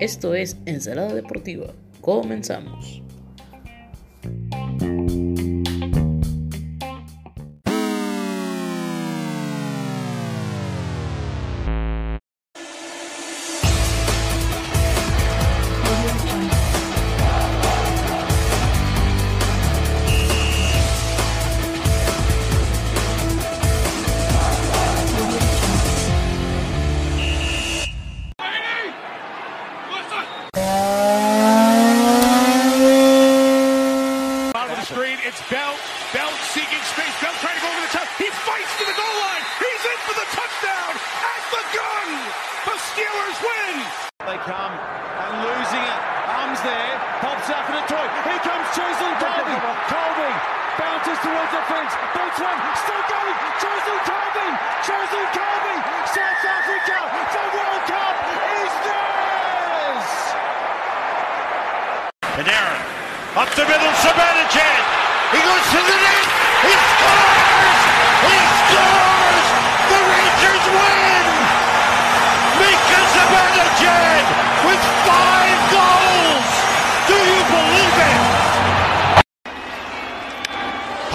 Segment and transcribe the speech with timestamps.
[0.00, 1.72] Esto es Ensalada Deportiva.
[2.00, 3.01] Comenzamos.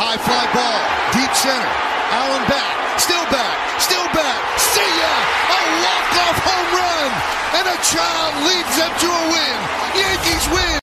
[0.08, 0.80] High fly ball,
[1.19, 1.73] deep center.
[2.16, 4.39] Allen back, still back, still back.
[4.55, 5.13] See ya!
[5.52, 7.11] A walk-off home run!
[7.59, 9.58] And a child leads them to a win.
[10.00, 10.80] Yankees win!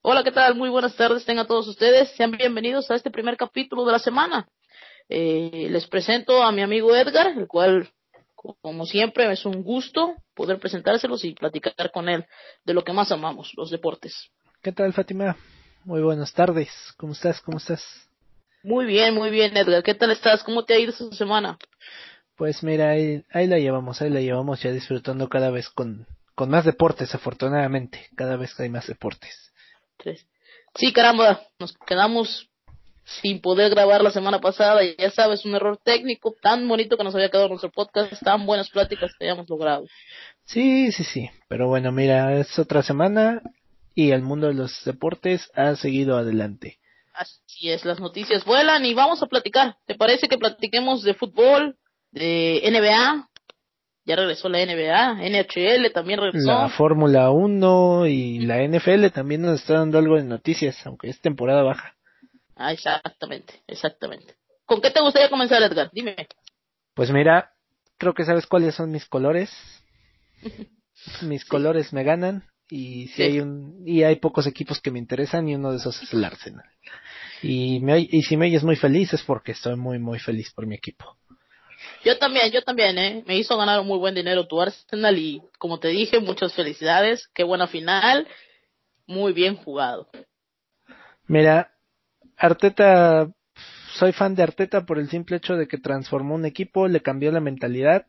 [0.00, 0.54] Hola, ¿qué tal?
[0.54, 2.08] Muy buenas tardes, tengan todos ustedes.
[2.10, 4.46] Sean bienvenidos a este primer capítulo de la semana.
[5.08, 7.90] Eh, les presento a mi amigo Edgar, el cual,
[8.36, 12.24] como siempre, es un gusto poder presentárselos y platicar con él
[12.62, 14.30] de lo que más amamos, los deportes.
[14.62, 15.36] ¿Qué tal, Fátima?
[15.88, 16.68] Muy buenas tardes.
[16.98, 17.40] ¿Cómo estás?
[17.40, 17.82] ¿Cómo estás?
[18.62, 19.82] Muy bien, muy bien, Edgar.
[19.82, 20.44] ¿Qué tal estás?
[20.44, 21.56] ¿Cómo te ha ido esta semana?
[22.36, 26.50] Pues mira, ahí, ahí la llevamos, ahí la llevamos ya disfrutando cada vez con, con
[26.50, 28.06] más deportes, afortunadamente.
[28.16, 29.50] Cada vez hay más deportes.
[29.96, 30.26] Tres.
[30.74, 32.50] Sí, caramba, nos quedamos
[33.22, 34.84] sin poder grabar la semana pasada.
[34.84, 38.44] y Ya sabes, un error técnico tan bonito que nos había quedado nuestro podcast, tan
[38.44, 39.86] buenas pláticas que habíamos logrado.
[40.44, 41.30] Sí, sí, sí.
[41.48, 43.40] Pero bueno, mira, es otra semana
[43.98, 46.78] y el mundo de los deportes ha seguido adelante.
[47.14, 49.74] Así es, las noticias vuelan y vamos a platicar.
[49.86, 51.76] ¿Te parece que platiquemos de fútbol,
[52.12, 53.28] de NBA?
[54.04, 56.46] Ya regresó la NBA, NHL también regresó.
[56.46, 61.20] La Fórmula 1 y la NFL también nos está dando algo de noticias, aunque es
[61.20, 61.96] temporada baja.
[62.54, 64.36] Ah, exactamente, exactamente.
[64.64, 65.90] ¿Con qué te gustaría comenzar, Edgar?
[65.92, 66.14] Dime.
[66.94, 67.50] Pues mira,
[67.96, 69.50] creo que sabes cuáles son mis colores.
[71.22, 73.22] Mis colores me ganan y si Sí.
[73.22, 76.24] hay un y hay pocos equipos que me interesan y uno de esos es el
[76.24, 76.66] Arsenal.
[77.42, 80.66] Y me y si me oyes muy feliz es porque estoy muy muy feliz por
[80.66, 81.16] mi equipo.
[82.04, 83.24] Yo también, yo también, ¿eh?
[83.26, 87.28] Me hizo ganar muy buen dinero tu Arsenal y, como te dije, muchas felicidades.
[87.34, 88.26] Qué buena final.
[89.06, 90.08] Muy bien jugado.
[91.26, 91.72] Mira,
[92.36, 93.30] Arteta
[93.94, 97.32] soy fan de Arteta por el simple hecho de que transformó un equipo, le cambió
[97.32, 98.06] la mentalidad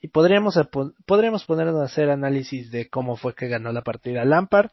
[0.00, 0.58] y podríamos
[1.06, 4.70] podríamos ponernos a hacer análisis de cómo fue que ganó la partida Lampard,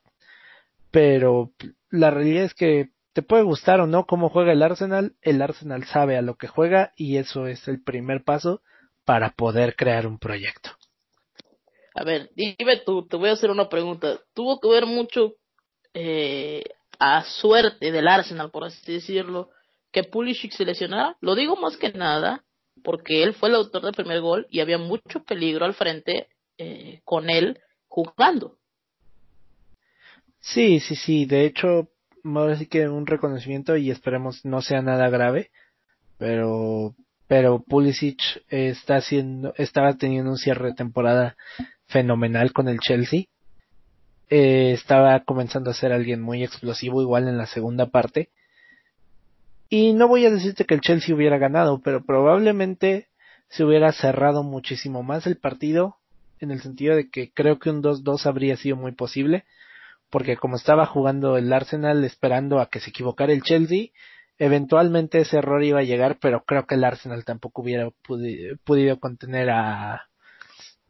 [0.91, 1.51] pero
[1.89, 5.83] la realidad es que te puede gustar o no cómo juega el Arsenal, el Arsenal
[5.85, 8.61] sabe a lo que juega y eso es el primer paso
[9.05, 10.69] para poder crear un proyecto.
[11.95, 14.19] A ver, dime tú, te voy a hacer una pregunta.
[14.33, 15.33] ¿Tuvo que ver mucho
[15.95, 16.63] eh,
[16.99, 19.49] a suerte del Arsenal, por así decirlo,
[19.91, 21.17] que Pulisic se lesionara?
[21.21, 22.44] Lo digo más que nada
[22.87, 27.01] porque él fue el autor del primer gol y había mucho peligro al frente eh,
[27.03, 27.59] con él
[27.89, 28.59] jugando.
[30.39, 31.25] Sí, sí, sí.
[31.25, 31.89] De hecho,
[32.23, 35.51] ahora sí que un reconocimiento y esperemos no sea nada grave,
[36.17, 36.95] pero
[37.27, 41.35] pero Pulisic está haciendo, estaba teniendo un cierre de temporada
[41.87, 43.25] fenomenal con el Chelsea.
[44.29, 48.29] Eh, estaba comenzando a ser alguien muy explosivo igual en la segunda parte.
[49.69, 53.09] Y no voy a decirte que el Chelsea hubiera ganado, pero probablemente
[53.50, 55.97] se hubiera cerrado muchísimo más el partido,
[56.39, 59.45] en el sentido de que creo que un 2-2 habría sido muy posible
[60.09, 63.88] porque como estaba jugando el Arsenal esperando a que se equivocara el Chelsea,
[64.38, 67.89] eventualmente ese error iba a llegar, pero creo que el Arsenal tampoco hubiera
[68.63, 70.07] podido contener a,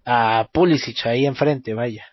[0.05, 2.05] a Pulisic ahí enfrente, vaya.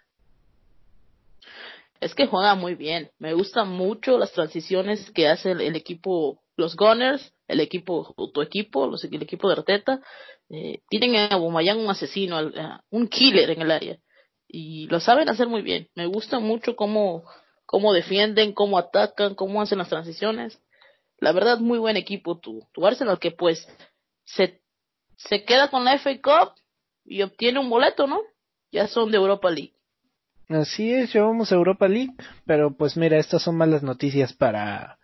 [2.01, 3.11] Es que juega muy bien.
[3.19, 8.91] Me gustan mucho las transiciones que hace el equipo, los Gunners, el equipo, tu equipo,
[9.03, 10.01] el equipo de Arteta.
[10.51, 12.39] Eh, tienen a Bumayán un asesino,
[12.91, 13.99] un killer en el área.
[14.47, 15.89] Y lo saben hacer muy bien.
[15.95, 17.25] Me gusta mucho cómo,
[17.67, 20.61] cómo defienden, cómo atacan, cómo hacen las transiciones.
[21.19, 23.67] La verdad, muy buen equipo tu, tu Arsenal, que pues
[24.25, 24.61] se,
[25.17, 26.55] se queda con la FA Cup
[27.05, 28.21] y obtiene un boleto, ¿no?
[28.71, 29.75] Ya son de Europa League.
[30.49, 32.13] Así es, llevamos a Europa League,
[32.45, 34.99] pero pues mira, estas son malas noticias para,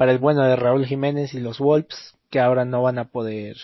[0.00, 3.58] para el bueno de Raúl Jiménez y los Wolves, que ahora no van a poder,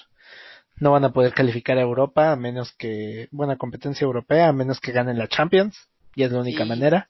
[0.78, 4.78] no van a poder calificar a Europa a menos que, buena competencia europea, a menos
[4.78, 5.74] que ganen la Champions,
[6.14, 6.68] y es la única Sí.
[6.68, 7.08] manera.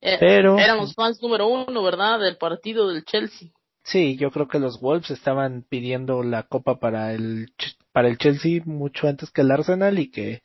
[0.00, 2.20] Eh, Pero- Eran los fans número uno, ¿verdad?
[2.20, 3.50] Del partido del Chelsea.
[3.82, 7.52] Sí, yo creo que los Wolves estaban pidiendo la copa para el
[7.92, 10.40] para el Chelsea mucho antes que el Arsenal y que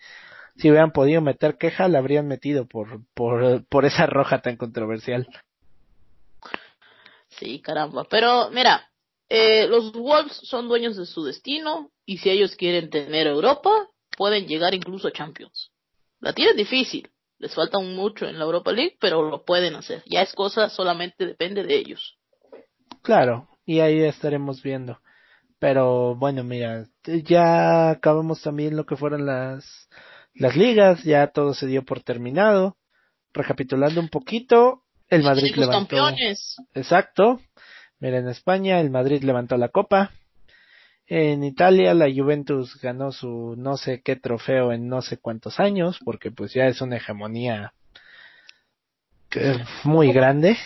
[0.57, 5.25] si hubieran podido meter queja la habrían metido por por por esa roja tan controversial.
[7.61, 8.05] Caramba.
[8.09, 8.89] Pero mira,
[9.29, 13.71] eh, los Wolves son dueños de su destino y si ellos quieren tener Europa,
[14.17, 15.71] pueden llegar incluso a Champions.
[16.19, 20.03] La tienen difícil, les falta mucho en la Europa League, pero lo pueden hacer.
[20.05, 22.17] Ya es cosa, solamente depende de ellos.
[23.01, 24.99] Claro, y ahí estaremos viendo.
[25.59, 29.89] Pero bueno, mira, ya acabamos también lo que fueron las
[30.35, 32.77] las ligas, ya todo se dio por terminado.
[33.33, 34.82] Recapitulando un poquito,
[35.15, 36.55] el Madrid levantó campeones.
[36.73, 37.39] Exacto.
[37.99, 40.11] Mira, en España el Madrid levantó la copa.
[41.07, 45.99] En Italia la Juventus ganó su no sé qué trofeo en no sé cuántos años,
[46.03, 47.73] porque pues ya es una hegemonía
[49.29, 50.57] que- muy grande.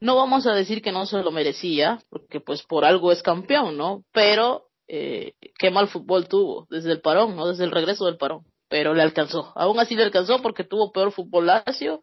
[0.00, 3.76] No vamos a decir que no se lo merecía, porque pues por algo es campeón,
[3.76, 4.02] ¿no?
[4.12, 7.46] Pero eh, qué mal fútbol tuvo desde el parón, ¿no?
[7.46, 8.44] Desde el regreso del parón.
[8.68, 9.52] Pero le alcanzó.
[9.56, 12.02] Aún así le alcanzó porque tuvo peor fútbol Lazio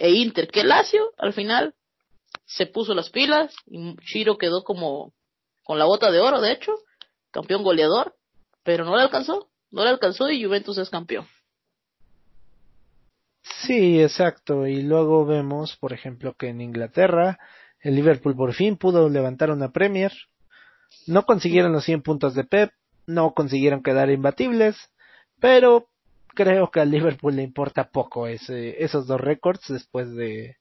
[0.00, 0.48] e Inter.
[0.48, 1.74] Que Lazio al final
[2.46, 5.12] se puso las pilas y Chiro quedó como
[5.62, 6.72] con la bota de oro, de hecho,
[7.30, 8.16] campeón goleador,
[8.64, 9.48] pero no le alcanzó.
[9.70, 11.28] No le alcanzó y Juventus es campeón.
[13.42, 14.66] Sí, exacto.
[14.66, 17.38] Y luego vemos, por ejemplo, que en Inglaterra
[17.80, 20.12] el Liverpool por fin pudo levantar una Premier.
[21.06, 22.72] No consiguieron los 100 puntos de Pep,
[23.06, 24.76] no consiguieron quedar imbatibles,
[25.38, 25.89] pero
[26.34, 30.56] creo que al Liverpool le importa poco ese, esos dos récords después de,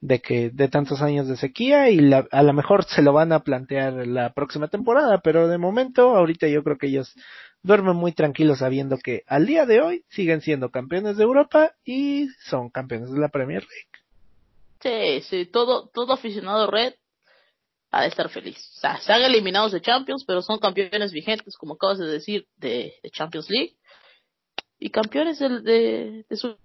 [0.00, 3.32] de que de tantos años de sequía y la- a lo mejor se lo van
[3.32, 7.14] a plantear la próxima temporada, pero de momento ahorita yo creo que ellos
[7.62, 12.28] duermen muy tranquilos sabiendo que al día de hoy siguen siendo campeones de Europa y
[12.44, 13.88] son campeones de la Premier League.
[14.80, 16.94] Sí, sí, todo, todo aficionado red
[17.90, 18.56] ha de estar feliz.
[18.76, 22.46] O sea, se han eliminados de Champions, pero son campeones vigentes, como acabas de decir,
[22.56, 23.74] de, de Champions League.
[24.78, 26.56] Y campeones del- de, de su...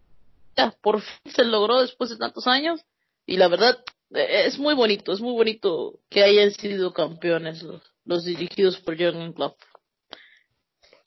[0.56, 2.82] Ya, por fin se logró después de tantos años.
[3.26, 3.80] Y la verdad,
[4.14, 7.64] eh, es muy bonito, es muy bonito que hayan sido campeones
[8.06, 9.58] los, dirigidos por Jürgen Klopp.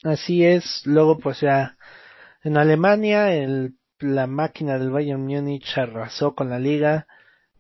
[0.02, 1.76] Así es, luego pues ya
[2.42, 7.06] en Alemania el, la máquina del Bayern Múnich arrasó con la liga,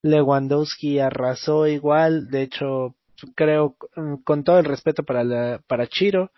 [0.02, 2.94] Lewandowski arrasó igual, de hecho
[3.34, 3.76] creo
[4.24, 6.30] con todo el respeto para la, para Chiro,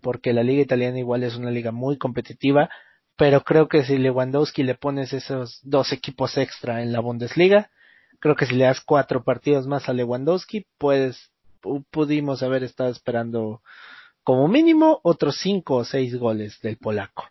[0.00, 2.70] porque la liga italiana igual es una liga muy competitiva,
[3.16, 7.70] pero creo que si Lewandowski le pones esos dos equipos extra en la Bundesliga,
[8.20, 11.30] creo que si le das cuatro partidos más a Lewandowski, pues
[11.62, 13.60] pu- pudimos haber estado esperando
[14.22, 17.24] como mínimo otros cinco o seis goles del polaco.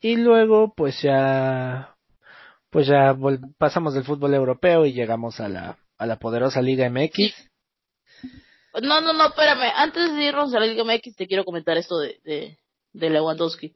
[0.00, 1.96] Y luego pues ya
[2.70, 3.16] pues ya
[3.58, 7.49] pasamos del fútbol europeo y llegamos a la a la poderosa Liga MX.
[8.82, 9.72] No, no, no, espérame.
[9.76, 12.58] Antes de irnos a la Liga MX, te quiero comentar esto de, de,
[12.92, 13.72] de Lewandowski.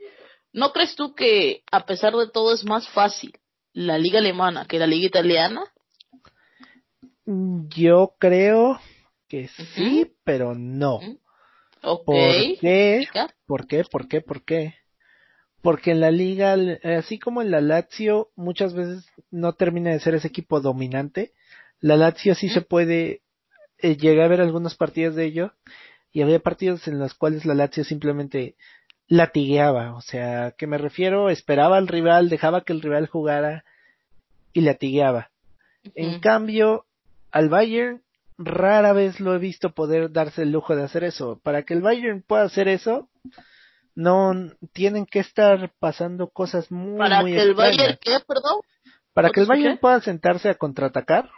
[0.52, 3.32] ¿No crees tú que, a pesar de todo, es más fácil
[3.72, 5.64] la Liga Alemana que la Liga Italiana?
[7.26, 8.80] Yo creo
[9.28, 10.96] que sí, pero no.
[10.96, 11.20] Ujú.
[11.82, 12.06] Ok.
[12.06, 13.06] ¿Por qué?
[13.46, 13.84] ¿Por qué?
[13.84, 14.20] ¿Por qué?
[14.20, 14.74] ¿Por qué?
[15.60, 16.56] Porque en la liga,
[16.98, 21.32] así como en la Lazio, muchas veces no termina de ser ese equipo dominante.
[21.80, 23.22] La Lazio sí se puede,
[23.78, 25.52] eh, llegué a ver algunos partidos de ello,
[26.12, 28.54] y había partidos en los cuales la Lazio simplemente
[29.08, 29.94] latigueaba.
[29.94, 31.28] O sea, ¿qué me refiero?
[31.28, 33.64] Esperaba al rival, dejaba que el rival jugara
[34.52, 35.30] y latigueaba.
[35.94, 36.86] En cambio,
[37.30, 38.02] al Bayern
[38.38, 41.40] rara vez lo he visto poder darse el lujo de hacer eso.
[41.42, 43.08] Para que el Bayern pueda hacer eso,
[43.94, 44.32] no
[44.72, 47.54] tienen que estar pasando cosas muy Para muy que el.
[47.54, 48.18] Bayern, ¿qué?
[48.26, 48.60] Perdón.
[49.12, 49.46] Para ¿No que el?
[49.46, 51.30] Bayern pueda sentarse a contraatacar,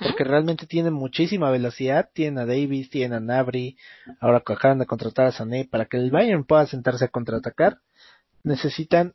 [0.00, 3.76] Porque realmente tiene muchísima velocidad, tiene a Davis, tiene a Nabri,
[4.20, 7.78] ahora que acaban de contratar a Sané, para que el Bayern pueda sentarse a contraatacar,
[8.42, 9.14] necesitan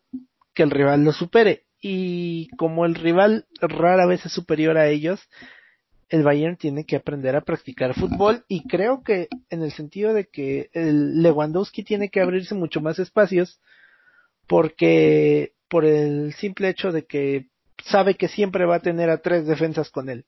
[0.54, 1.66] que el rival lo supere.
[1.82, 5.20] Y como el rival rara vez es superior a ellos,
[6.10, 10.26] el Bayern tiene que aprender a practicar fútbol y creo que en el sentido de
[10.26, 13.62] que el Lewandowski tiene que abrirse mucho más espacios
[14.48, 17.48] porque por el simple hecho de que
[17.84, 20.26] sabe que siempre va a tener a tres defensas con él,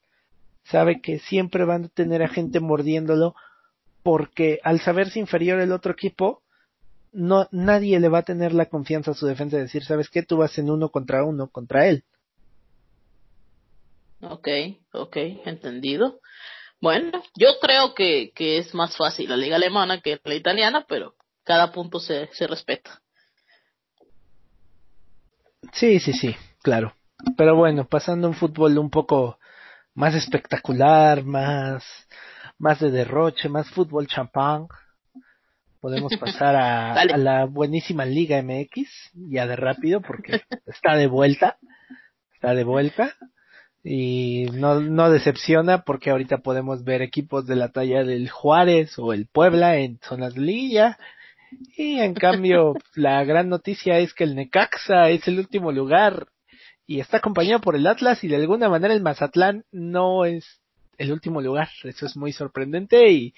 [0.63, 3.35] sabe que siempre van a tener a gente mordiéndolo
[4.03, 6.41] porque al saberse inferior el otro equipo,
[7.11, 10.23] no, nadie le va a tener la confianza a su defensa de decir, ¿sabes qué?
[10.23, 12.03] Tú vas en uno contra uno contra él.
[14.21, 14.47] Ok,
[14.93, 16.19] ok, entendido.
[16.79, 21.15] Bueno, yo creo que, que es más fácil la liga alemana que la italiana, pero
[21.43, 23.01] cada punto se, se respeta.
[25.73, 26.93] Sí, sí, sí, claro.
[27.37, 29.37] Pero bueno, pasando a un fútbol un poco
[29.93, 31.83] más espectacular, más,
[32.57, 34.67] más de derroche, más fútbol champán,
[35.79, 41.57] podemos pasar a, la buenísima Liga MX, ya de rápido, porque está de vuelta,
[42.36, 43.15] está de vuelta,
[43.83, 49.12] y no, no decepciona porque ahorita podemos ver equipos de la talla del Juárez o
[49.12, 50.98] el Puebla en zonas de liguilla,
[51.75, 56.27] y en cambio la gran noticia es que el Necaxa es el último lugar
[56.95, 60.60] y está acompañado por el Atlas y de alguna manera el Mazatlán no es
[60.98, 61.69] el último lugar.
[61.83, 63.33] Eso es muy sorprendente y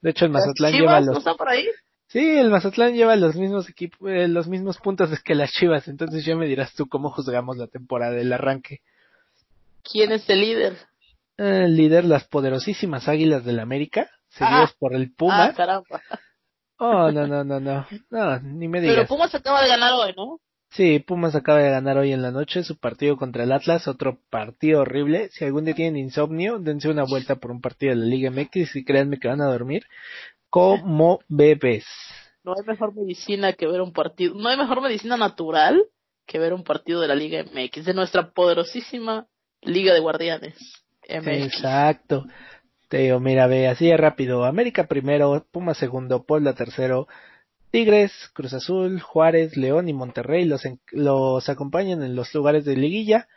[0.00, 1.66] de hecho el Mazatlán Chivas lleva no los está por ahí.
[2.08, 6.24] Sí, el Mazatlán lleva los mismos equipos, eh, los mismos puntos que las Chivas, entonces
[6.24, 8.80] ya me dirás tú cómo juzgamos la temporada del arranque.
[9.82, 10.76] ¿Quién es el líder?
[11.36, 14.76] El líder, las poderosísimas Águilas del América, seguidos Ah.
[14.78, 15.56] por el Ah, Pumas.
[15.56, 16.00] caramba.
[16.78, 19.08] oh, no, no, no, no, no, ni me Pero digas.
[19.08, 20.40] Pumas acaba de ganar hoy, ¿no?
[20.70, 24.18] Sí, Pumas acaba de ganar hoy en la noche su partido contra el Atlas, otro
[24.30, 25.28] partido horrible.
[25.30, 28.76] Si algún día tienen insomnio, dense una vuelta por un partido de la Liga MX
[28.76, 29.84] y créanme que van a dormir
[30.50, 31.86] como bebés.
[32.44, 35.82] No hay mejor medicina que ver un partido, no hay mejor medicina natural
[36.26, 39.26] que ver un partido de la Liga MX, de nuestra poderosísima
[39.62, 40.56] Liga de Guardianes.
[41.08, 41.28] MX.
[41.28, 42.26] Exacto.
[42.88, 44.44] Te digo, mira, ve, así de rápido.
[44.44, 47.08] América primero, Pumas segundo, Puebla tercero,
[47.70, 52.76] Tigres, Cruz Azul, Juárez, León y Monterrey los, en- los acompañan en los lugares de
[52.76, 53.28] liguilla,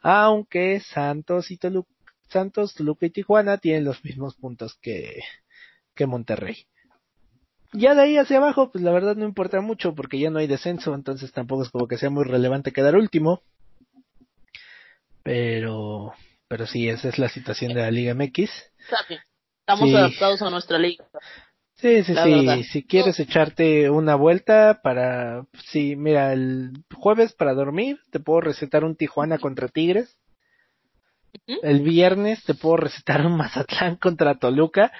[0.00, 1.90] aunque Santos y Toluca,
[2.28, 5.20] Santos, Toluca y Tijuana tienen los mismos puntos que,
[5.94, 6.66] que Monterrey.
[7.72, 10.46] Ya de ahí hacia abajo, pues la verdad no importa mucho porque ya no hay
[10.46, 13.42] descenso, entonces tampoco es como que sea muy relevante quedar último.
[15.22, 16.12] Pero,
[16.48, 18.50] pero sí, esa es la situación de la Liga MX.
[19.60, 19.96] Estamos Sí.
[19.96, 21.04] adaptados a nuestra liga.
[21.76, 22.30] Sí, sí, La sí.
[22.30, 22.58] verdad.
[22.70, 28.84] Si quieres echarte una vuelta para, sí, mira, el jueves para dormir te puedo recetar
[28.84, 30.16] un Tijuana contra Tigres.
[31.62, 34.92] El viernes te puedo recetar un Mazatlán contra Toluca.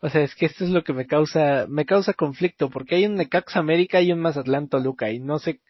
[0.00, 3.06] O sea, es que esto es lo que me causa, me causa conflicto, porque hay
[3.06, 5.60] un Necaxa América y un Mazatlán Toluca, y no sé,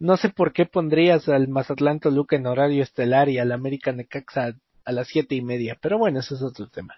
[0.00, 4.54] no sé por qué pondrías al Mazatlán Toluca en horario estelar y al América Necaxa
[4.84, 6.96] a las siete y media, pero bueno, eso es otro tema.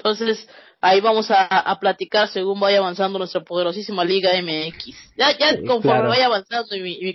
[0.00, 0.48] Entonces,
[0.80, 4.86] ahí vamos a, a platicar según vaya avanzando nuestra poderosísima Liga MX.
[5.14, 6.08] Ya, ya Sí, conforme claro.
[6.08, 7.14] vaya avanzando y mi, y mi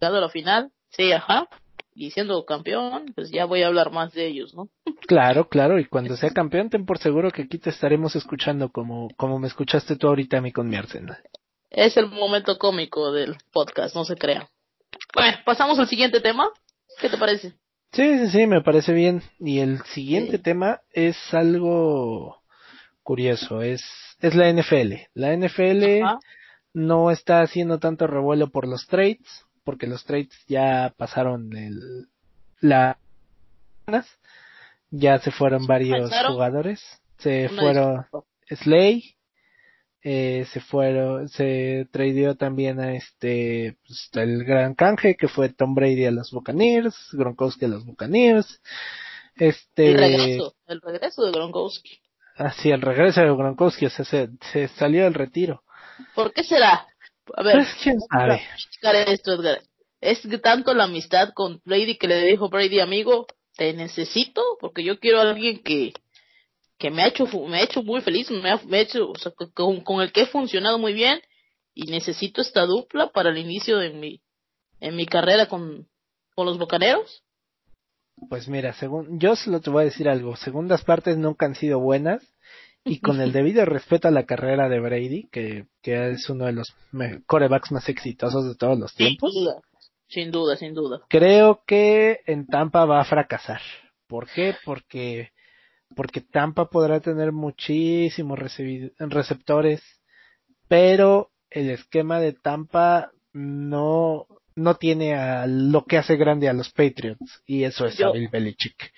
[0.00, 1.46] a la final, sí, ajá,
[1.94, 4.68] y siendo campeón, pues ya voy a hablar más de ellos, ¿no?
[5.06, 9.08] Claro, claro, y cuando sea campeón, ten por seguro que aquí te estaremos escuchando como,
[9.18, 11.18] como me escuchaste tú ahorita a mí con mi Arsenal.
[11.68, 14.46] Es el momento cómico del podcast, no se crean.
[15.14, 16.48] Bueno, pasamos al siguiente tema.
[17.00, 17.52] ¿Qué te parece?
[17.94, 19.22] Sí, sí, sí, me parece bien.
[19.38, 20.42] Y el siguiente Sí.
[20.42, 22.42] tema es algo
[23.02, 23.82] curioso, es,
[24.20, 24.94] es la NFL.
[25.14, 26.18] La NFL Ajá.
[26.72, 32.08] no está haciendo tanto revuelo por los trades, porque los trades ya pasaron el,
[32.60, 32.98] la,
[34.90, 36.32] ya se fueron varios ¿Pasaron?
[36.32, 36.82] jugadores,
[37.18, 38.26] se Una fueron disculpa.
[38.50, 39.16] Slay,
[40.06, 45.74] eh, se fueron, se tradeó también a este, pues, el gran canje que fue Tom
[45.74, 48.60] Brady a los Buccaneers, Gronkowski a los Buccaneers,
[49.36, 51.98] este, El regreso, el regreso de Gronkowski.
[52.36, 55.62] así el regreso de Gronkowski, o sea, se, se salió del retiro.
[56.14, 56.86] ¿Por qué será?
[57.34, 58.42] A ver, Pues quién sabe.
[59.08, 59.62] esto, Edgar.
[60.02, 65.00] Es tanto la amistad con Brady que le dijo Brady, amigo, te necesito porque yo
[65.00, 65.94] quiero a alguien que,
[66.78, 69.18] que me ha hecho, me ha hecho muy feliz, me ha, me ha hecho, o
[69.18, 71.20] sea, con, con el que he funcionado muy bien
[71.74, 74.20] y necesito esta dupla para el inicio de mi,
[74.80, 75.88] en mi carrera con,
[76.34, 77.22] con los bocaneros.
[78.28, 81.80] Pues mira, según, yo solo te voy a decir algo, segundas partes nunca han sido
[81.80, 82.22] buenas,
[82.84, 86.52] y con el debido respeto a la carrera de Brady, que, que es uno de
[86.52, 86.74] los
[87.26, 89.60] corebacks más exitosos de todos los Sin tiempos, duda,
[90.06, 91.00] sin duda, sin duda.
[91.08, 93.60] creo que en Tampa va a fracasar.
[94.06, 94.54] ¿Por qué?
[94.64, 95.30] Porque,
[95.94, 98.38] porque Tampa podrá tener muchísimos
[98.98, 99.82] receptores,
[100.68, 106.70] pero el esquema de Tampa no, no tiene a lo que hace grande a los
[106.70, 108.92] Patriots, y eso es Yo- a Bill Belichick.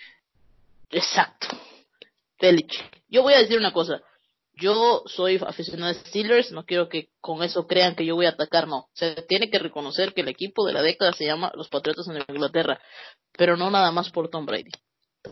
[0.90, 1.48] Exacto.
[2.40, 3.02] Belichick.
[3.08, 4.00] Yo voy a decir una cosa.
[4.58, 8.30] Yo soy aficionado de Steelers, no quiero que con eso crean que yo voy a
[8.30, 8.88] atacar, no.
[8.94, 12.24] Se tiene que reconocer que el equipo de la década se llama los Patriotas en
[12.34, 12.80] Inglaterra,
[13.36, 14.70] pero no nada más por Tom Brady.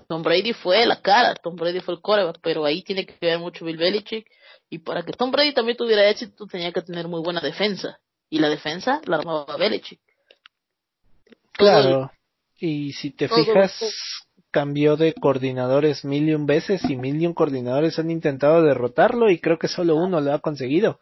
[0.09, 3.39] Tom Brady fue la cara, Tom Brady fue el coreback, pero ahí tiene que ver
[3.39, 4.27] mucho Bill Belichick.
[4.71, 7.99] Y para que Tom Brady también tuviera éxito, tenía que tener muy buena defensa.
[8.31, 10.01] Y la defensa la armaba Belichick.
[11.53, 12.11] Claro.
[12.59, 13.79] Y si te fijas,
[14.51, 19.31] cambió de coordinadores mil y un veces y mil y un coordinadores han intentado derrotarlo
[19.31, 21.01] y creo que solo uno lo ha conseguido.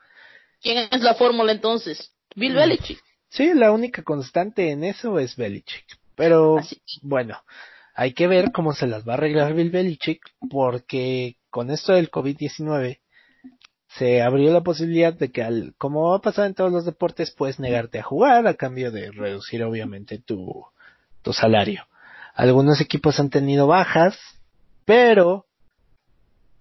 [0.60, 2.12] ¿Quién es la fórmula entonces?
[2.34, 2.98] Bill Belichick.
[3.28, 5.84] Sí, la única constante en eso es Belichick.
[6.14, 6.58] Pero
[7.02, 7.42] bueno,
[7.94, 12.10] hay que ver cómo se las va a arreglar Bill Belichick porque con esto del
[12.10, 13.00] COVID-19
[13.98, 17.30] se abrió la posibilidad de que al, como va a pasar en todos los deportes,
[17.30, 20.64] puedes negarte a jugar a cambio de reducir obviamente tu,
[21.20, 21.86] tu salario.
[22.34, 24.18] Algunos equipos han tenido bajas,
[24.86, 25.44] pero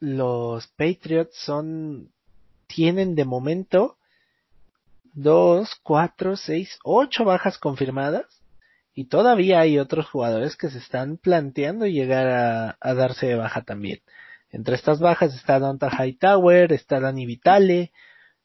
[0.01, 2.11] los Patriots son,
[2.67, 3.97] tienen de momento
[5.13, 8.40] dos, cuatro, seis, ocho bajas confirmadas
[8.93, 14.01] y todavía hay otros jugadores que se están planteando llegar a, darse de baja también.
[14.49, 17.91] Entre estas bajas está Donta Hightower, está Danny Vitale,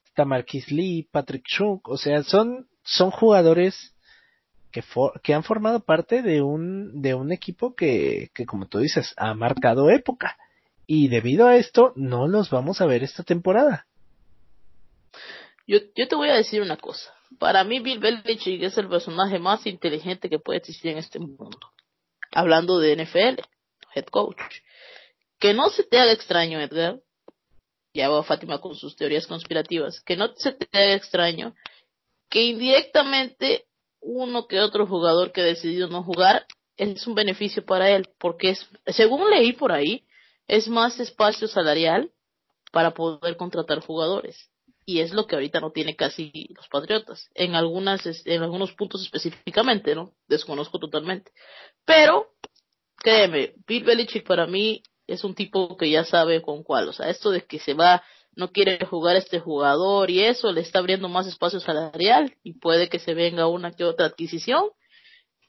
[0.05, 2.69] está Marquis Lee, Patrick Chung, o sea, son,
[3.11, 3.95] jugadores
[4.71, 9.91] que, han formado parte de un, de un equipo que, como tú dices, ha marcado
[9.91, 10.37] época.
[10.87, 13.87] Y debido a esto, no los vamos a ver esta temporada.
[15.67, 17.16] Yo te voy a decir una cosa.
[17.39, 21.59] Para mí, Bill Belichick es el personaje más inteligente que puede existir en este mundo.
[22.33, 23.41] Hablando de NFL,
[23.95, 24.41] head coach.
[25.39, 27.01] Que no se te haga extraño, Edgar.
[27.93, 30.01] Ya va Fátima con sus teorías conspirativas.
[30.03, 31.55] Que no se te haga extraño
[32.29, 33.67] que indirectamente
[34.01, 38.09] uno que otro jugador que ha decidido no jugar es un beneficio para él.
[38.19, 40.07] Porque es, según leí por ahí,
[40.47, 42.11] es más espacio salarial
[42.73, 44.51] para poder contratar jugadores.
[44.89, 47.29] Y es lo que ahorita no tiene casi los Patriotas.
[47.35, 50.13] En algunas, en algunos puntos específicamente, ¿no?
[50.29, 51.33] Desconozco totalmente.
[51.85, 52.29] Pero,
[52.97, 56.89] créeme, Bill Belichick para mí es un tipo que ya sabe con cuál.
[56.89, 58.05] O sea, esto de que se va,
[58.37, 62.89] no quiere jugar este jugador y eso le está abriendo más espacio salarial y puede
[62.89, 64.71] que se venga una que otra adquisición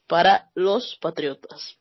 [0.08, 1.78] para los Patriotas.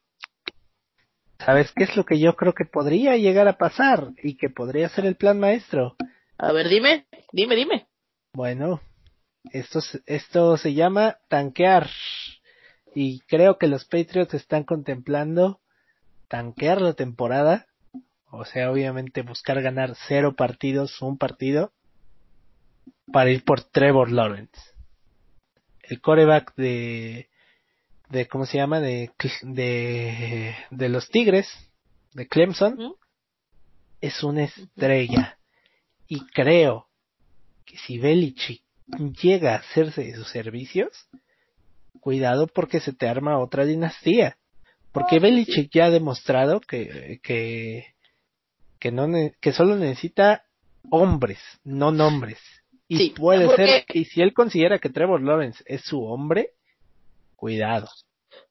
[1.38, 4.88] ¿Sabes qué es lo que yo creo que podría llegar a pasar y que podría
[4.88, 5.96] ser el plan maestro?
[6.38, 7.86] A ver, dime, dime, dime.
[8.32, 8.80] Bueno,
[9.52, 11.88] esto, esto se llama tanquear.
[12.94, 15.60] Y creo que los Patriots están contemplando
[16.28, 17.66] tanquear la temporada,
[18.30, 21.72] o sea, obviamente buscar ganar cero partidos, un partido,
[23.12, 24.60] para ir por Trevor Lawrence.
[25.82, 27.30] El coreback de,
[28.08, 28.80] de ¿cómo se llama?
[28.80, 31.48] De, de, de los Tigres,
[32.12, 32.94] de Clemson,
[34.00, 35.35] es una estrella.
[36.08, 36.88] Y creo
[37.64, 38.62] que si Belichick
[39.22, 41.08] llega a hacerse de sus servicios,
[42.00, 44.36] cuidado porque se te arma otra dinastía.
[44.92, 47.94] Porque Belichick ya ha demostrado que, que,
[48.78, 49.08] que, no,
[49.40, 50.44] que solo necesita
[50.90, 52.38] hombres, no nombres.
[52.88, 56.50] Y puede ser, y si él considera que Trevor Lawrence es su hombre,
[57.34, 57.88] cuidado.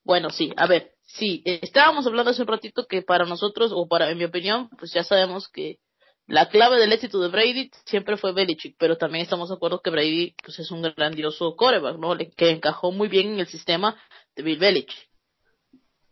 [0.04, 4.12] Bueno, sí, a ver, sí, estábamos hablando hace un ratito que para nosotros, o para,
[4.12, 5.80] en mi opinión, pues ya sabemos que
[6.28, 9.92] la clave del éxito de Brady siempre fue Belichick, pero también estamos de acuerdo que
[9.92, 12.18] Brady pues es un grandioso coreback, ¿no?
[12.36, 13.96] Que encajó muy bien en el sistema
[14.36, 15.10] de Bill Belichick.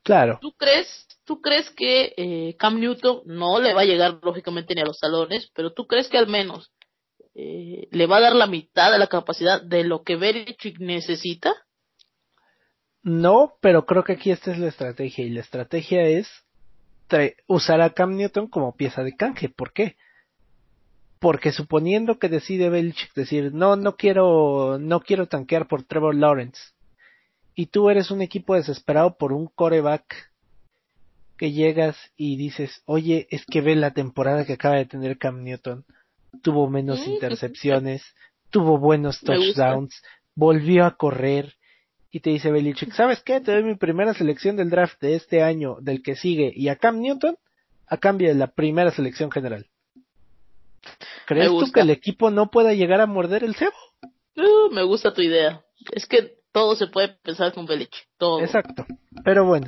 [0.04, 0.38] Claro.
[0.42, 4.82] ¿Tú crees, tú crees que eh, Cam Newton no le va a llegar lógicamente ni
[4.82, 6.72] a los salones, pero tú crees que al menos
[7.34, 11.56] eh, le va a dar la mitad de la capacidad de lo que Belichick necesita?
[13.02, 16.30] No, pero creo que aquí esta es la estrategia y la estrategia es
[17.48, 19.50] usar a Cam Newton como pieza de canje.
[19.50, 19.98] ¿Por qué?
[21.24, 26.60] Porque suponiendo que decide Belichick decir, no, no quiero, no quiero tanquear por Trevor Lawrence,
[27.56, 30.34] y tú eres un equipo desesperado por un coreback
[31.38, 35.46] que llegas y dices, oye, es que ve la temporada que acaba de tener Cam
[35.46, 35.86] Newton,
[36.42, 38.04] tuvo menos intercepciones,
[38.50, 40.04] tuvo buenos touchdowns,
[40.36, 41.54] volvió a correr,
[42.12, 43.40] y te dice Belichick, ¿sabes qué?
[43.40, 46.76] Te doy mi primera selección del draft de este año, del que sigue, y a
[46.76, 47.38] Cam Newton,
[47.88, 49.70] a cambio de la primera selección general.
[51.26, 53.74] ¿Crees tú que el equipo no pueda llegar a morder el cebo?
[54.36, 55.64] Uh, me gusta tu idea.
[55.92, 58.08] Es que todo se puede pensar con Belichick.
[58.18, 58.42] Todo.
[58.42, 58.86] Exacto.
[59.24, 59.68] Pero bueno,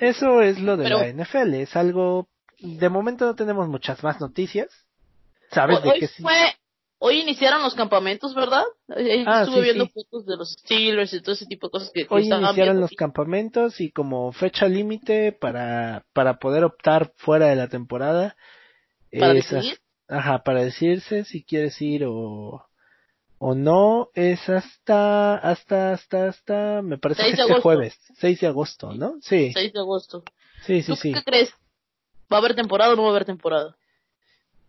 [0.00, 1.54] eso es lo de la NFL.
[1.54, 2.28] Es algo.
[2.58, 4.68] De momento no tenemos muchas más noticias.
[5.50, 6.24] ¿Sabes de qué sí?
[7.00, 8.64] Hoy iniciaron los campamentos, ¿verdad?
[8.88, 12.26] Ah, estuve viendo fotos de los Steelers y todo ese tipo de cosas que, Hoy
[12.26, 18.36] iniciaron los campamentos y como fecha límite para, para poder optar fuera de la temporada.
[19.12, 19.78] ¿Para decidir?
[20.08, 22.66] Ajá, para decirse si quieres ir o,
[23.38, 28.94] o no, es hasta, hasta, hasta, hasta, me parece que este jueves, 6 de agosto,
[28.94, 29.16] ¿no?
[29.20, 29.52] Sí.
[29.52, 30.24] 6 de agosto.
[30.64, 31.12] Sí, sí, ¿Tú sí.
[31.12, 31.50] qué crees?
[32.32, 33.76] ¿Va a haber temporada o no va a haber temporada?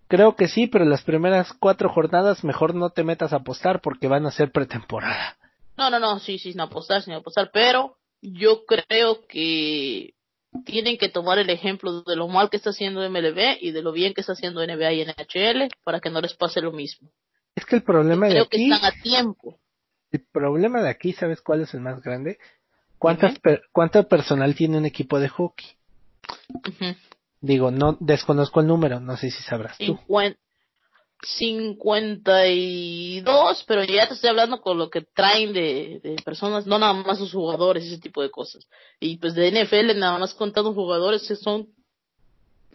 [0.08, 4.08] Creo que sí, pero las primeras cuatro jornadas mejor no te metas a apostar porque
[4.08, 5.38] van a ser pretemporada.
[5.78, 10.16] No, no, no, sí, sí, sin apostar, sin apostar, pero yo creo que
[10.66, 13.92] tienen que tomar el ejemplo de lo mal que está haciendo MLB y de lo
[13.92, 17.10] bien que está haciendo NBA y NHL para que no les pase lo mismo.
[17.56, 19.60] Es que el problema de Creo que están a tiempo.
[20.12, 22.38] el problema de aquí, ¿sabes cuál es el más grande?
[22.98, 25.68] ¿Cuántas per- ¿Cuánto personal tiene un equipo de hockey?
[27.42, 29.98] Digo, no desconozco el número, no sé si sabrás tú.
[29.98, 30.38] Cincuen-
[31.22, 36.94] 52, pero ya te estoy hablando con lo que traen de, de personas, no nada
[36.94, 38.68] más sus jugadores, ese tipo de cosas.
[39.00, 41.68] Y pues de NFL nada más contando jugadores que son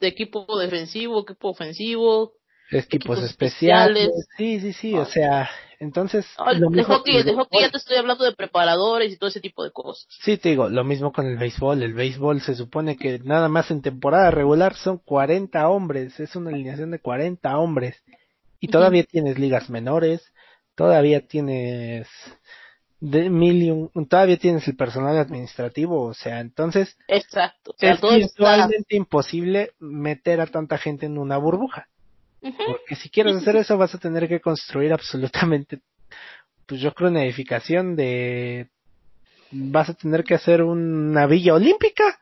[0.00, 2.33] de equipo defensivo, equipo ofensivo.
[2.70, 4.09] Equipos especiales.
[4.09, 4.28] especiales.
[4.37, 5.00] Sí, sí, sí, Ah.
[5.00, 6.26] o sea, entonces.
[6.38, 9.40] Ah, lo de hockey, de hockey ya te estoy hablando de preparadores y todo ese
[9.40, 10.07] tipo de cosas.
[10.22, 11.83] Sí, te digo, lo mismo con el béisbol.
[11.83, 16.18] El béisbol se supone que nada más en temporada regular son 40 hombres.
[16.18, 18.02] Es una alineación de 40 hombres.
[18.64, 20.33] Y todavía tienes ligas menores.
[20.74, 22.09] Todavía tienes
[23.00, 26.03] de mil y un- todavía tienes el personal administrativo.
[26.03, 27.72] O sea, entonces Exacto.
[27.72, 28.14] O sea, es está...
[28.16, 31.88] virtualmente imposible meter a tanta gente en una burbuja.
[32.40, 35.81] Porque si quieres hacer eso vas a tener que construir absolutamente,
[36.66, 38.68] pues yo creo una edificación de,
[39.50, 42.18] vas a tener que hacer una villa olímpica.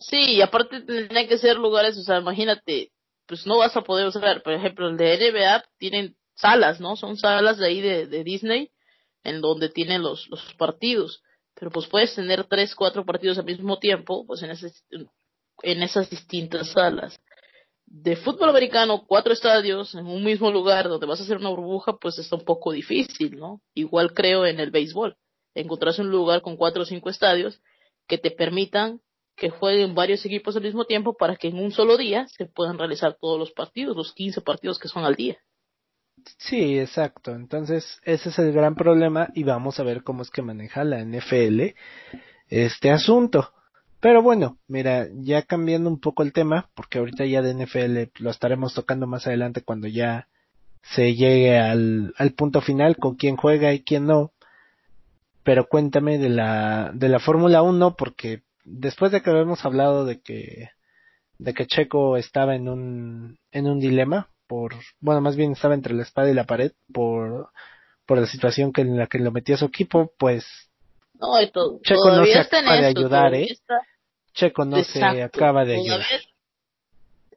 [0.00, 2.90] Sí, y aparte tendrían que ser lugares, o sea, imagínate,
[3.28, 6.96] pues no vas a poder usar, por ejemplo, el de NBA tienen salas, ¿no?
[6.96, 8.70] Son salas de ahí de, de Disney
[9.22, 11.22] en donde tienen los, los partidos,
[11.54, 14.84] pero pues puedes tener tres, cuatro partidos al mismo tiempo, pues en esas,
[15.62, 17.20] en esas distintas salas.
[17.84, 21.96] De fútbol americano, cuatro estadios en un mismo lugar donde vas a hacer una burbuja,
[21.98, 23.60] pues está un poco difícil, ¿no?
[23.74, 25.16] Igual creo en el béisbol.
[25.54, 27.60] Encontrarse un lugar con cuatro o cinco estadios
[28.06, 29.00] que te permitan
[29.38, 32.78] que jueguen varios equipos al mismo tiempo para que en un solo día se puedan
[32.78, 35.38] realizar todos los partidos, los 15 partidos que son al día.
[36.38, 37.32] Sí, exacto.
[37.32, 41.04] Entonces ese es el gran problema y vamos a ver cómo es que maneja la
[41.04, 41.74] NFL
[42.48, 43.52] este asunto.
[44.00, 48.30] Pero bueno, mira, ya cambiando un poco el tema, porque ahorita ya de NFL lo
[48.30, 50.28] estaremos tocando más adelante cuando ya
[50.82, 54.32] se llegue al, al punto final con quién juega y quién no.
[55.42, 60.20] Pero cuéntame de la, de la Fórmula 1, porque después de que habíamos hablado de
[60.20, 60.70] que,
[61.38, 65.94] de que Checo estaba en un, en un dilema, por, bueno, más bien estaba entre
[65.94, 67.50] la espada y la pared por,
[68.06, 70.46] por la situación que en la que lo metió su equipo, pues
[71.14, 73.46] No, to- Checo no se acaba de ayudar, ¿eh?
[73.50, 73.80] está-
[74.34, 76.02] Checo no se acaba de ayudar.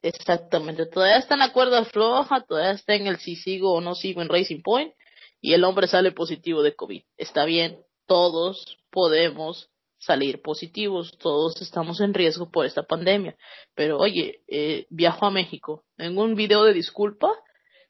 [0.02, 3.94] Exactamente, todavía está en la cuerda floja, todavía está en el si sigo o no
[3.94, 4.92] sigo en Racing Point
[5.40, 7.02] y el hombre sale positivo de COVID.
[7.16, 9.68] Está bien, todos podemos
[10.02, 13.36] salir positivos, todos estamos en riesgo por esta pandemia.
[13.74, 15.84] Pero oye, eh, viajó a México.
[15.96, 17.30] En un video de disculpa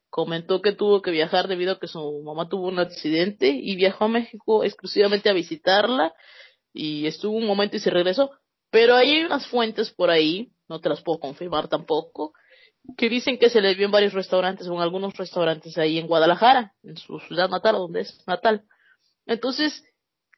[0.09, 4.05] comentó que tuvo que viajar debido a que su mamá tuvo un accidente y viajó
[4.05, 6.13] a México exclusivamente a visitarla
[6.71, 8.29] y estuvo un momento y se regresó.
[8.69, 12.33] Pero hay unas fuentes por ahí, no te las puedo confirmar tampoco,
[12.95, 16.05] que dicen que se le vio en varios restaurantes o en algunos restaurantes ahí en
[16.05, 18.65] Guadalajara, en su ciudad natal, donde es natal.
[19.25, 19.83] Entonces,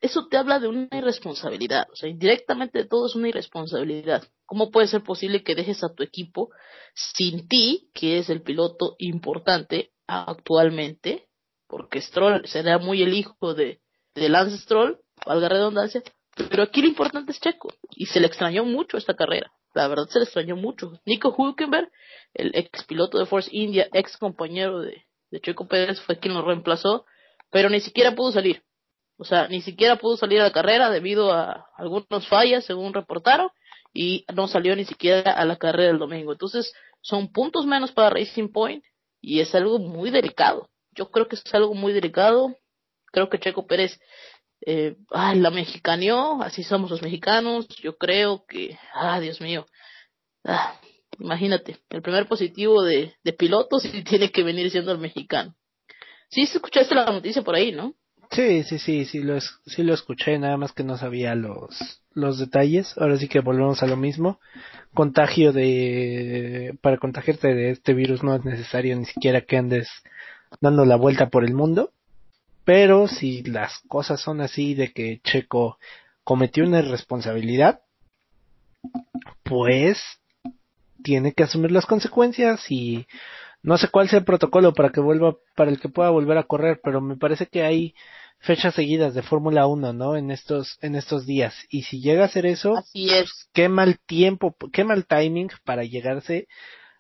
[0.05, 4.23] eso te habla de una irresponsabilidad, o sea, indirectamente todo es una irresponsabilidad.
[4.45, 6.49] ¿Cómo puede ser posible que dejes a tu equipo
[6.93, 11.27] sin ti, que es el piloto importante actualmente,
[11.67, 13.81] porque Stroll será muy el hijo de,
[14.13, 16.03] Lance Stroll, valga redundancia,
[16.49, 20.07] pero aquí lo importante es Checo, y se le extrañó mucho esta carrera, la verdad
[20.07, 20.93] se le extrañó mucho.
[21.05, 21.91] Nico Hülkenberg,
[22.33, 26.43] el ex piloto de Force India, ex compañero de, de Checo Pérez, fue quien lo
[26.43, 27.05] reemplazó,
[27.49, 28.63] pero ni siquiera pudo salir.
[29.17, 33.49] O sea, ni siquiera pudo salir a la carrera debido a algunas fallas, según reportaron,
[33.93, 36.33] y no salió ni siquiera a la carrera el domingo.
[36.33, 38.83] Entonces, son puntos menos para Racing Point
[39.21, 40.69] y es algo muy delicado.
[40.91, 42.55] Yo creo que es algo muy delicado.
[43.11, 43.99] Creo que Checo Pérez,
[44.65, 47.67] eh, ay, la mexicaneó, así somos los mexicanos.
[47.81, 49.65] Yo creo que, ah, Dios mío,
[50.43, 50.77] ah,
[51.19, 55.55] imagínate, el primer positivo de, de pilotos y tiene que venir siendo el mexicano.
[56.29, 57.93] Sí, escuchaste la noticia por ahí, ¿no?
[58.31, 62.39] Sí, sí, sí, sí lo, sí lo escuché, nada más que no sabía los, los
[62.39, 62.97] detalles.
[62.97, 64.39] Ahora sí que volvemos a lo mismo.
[64.93, 69.89] Contagio de, para contagiarte de este virus no es necesario ni siquiera que andes
[70.61, 71.91] dando la vuelta por el mundo.
[72.63, 75.77] Pero si las cosas son así de que Checo
[76.23, 77.81] cometió una irresponsabilidad,
[79.43, 80.01] pues
[81.03, 83.05] tiene que asumir las consecuencias y
[83.65, 86.43] no sé cuál sea el protocolo para que vuelva, para el que pueda volver a
[86.43, 87.95] correr, pero me parece que hay
[88.37, 90.15] fechas seguidas de Fórmula 1, ¿no?
[90.15, 91.55] En estos, en estos días.
[91.69, 93.49] Y si llega a hacer eso, Así es.
[93.53, 96.47] qué mal tiempo, qué mal timing para llegarse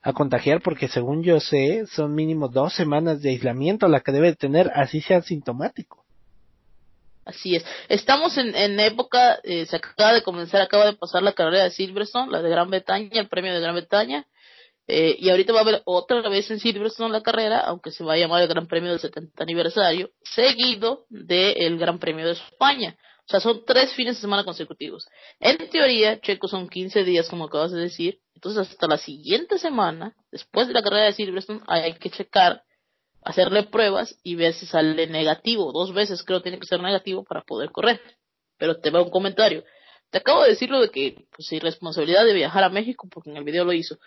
[0.01, 4.35] a contagiar, porque según yo sé, son mínimo dos semanas de aislamiento la que debe
[4.35, 6.03] tener, así sea sintomático.
[7.25, 7.65] Así es.
[7.89, 11.71] Estamos en, en época, eh, se acaba de comenzar, acaba de pasar la carrera de
[11.71, 14.25] Silverstone, la de Gran Bretaña, el premio de Gran Bretaña.
[14.87, 18.13] Eh, y ahorita va a haber otra vez en Silverstone la carrera, aunque se va
[18.13, 22.95] a llamar el Gran Premio del 70 aniversario, seguido del Gran Premio de España.
[23.27, 25.07] O sea, son tres fines de semana consecutivos.
[25.39, 28.19] En teoría, Checo son 15 días, como acabas de decir.
[28.35, 32.61] Entonces, hasta la siguiente semana, después de la carrera de Silverstone, hay que checar,
[33.23, 35.71] hacerle pruebas y ver si sale negativo.
[35.71, 37.99] Dos veces creo tiene que ser negativo para poder correr.
[38.59, 39.63] Pero te veo un comentario.
[40.11, 43.43] Te acabo de decirlo de que, pues, irresponsabilidad de viajar a México, porque en el
[43.43, 43.97] video lo hizo.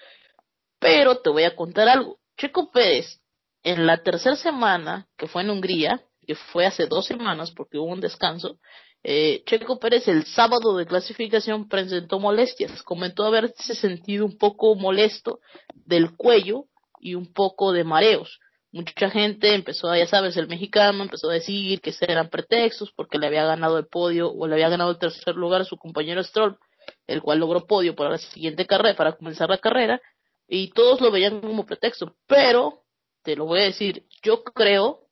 [0.79, 2.19] Pero te voy a contar algo.
[2.37, 3.21] Checo Pérez,
[3.62, 7.93] en la tercera semana, que fue en Hungría, que fue hace dos semanas porque hubo
[7.93, 8.59] un descanso,
[9.03, 12.83] eh, Checo Pérez el sábado de clasificación presentó molestias.
[12.83, 15.41] Comentó haberse sentido un poco molesto
[15.75, 16.64] del cuello
[17.01, 18.41] y un poco de mareos.
[18.71, 23.27] Mucha gente empezó, ya sabes, el mexicano empezó a decir que eran pretextos porque le
[23.27, 26.59] había ganado el podio o le había ganado el tercer lugar a su compañero Stroll,
[27.07, 30.03] el cual logró podio para la siguiente carrera, para comenzar la carrera,
[30.49, 32.17] y todos lo veían como pretexto.
[32.27, 32.85] Pero,
[33.23, 35.07] te lo voy a decir, yo creo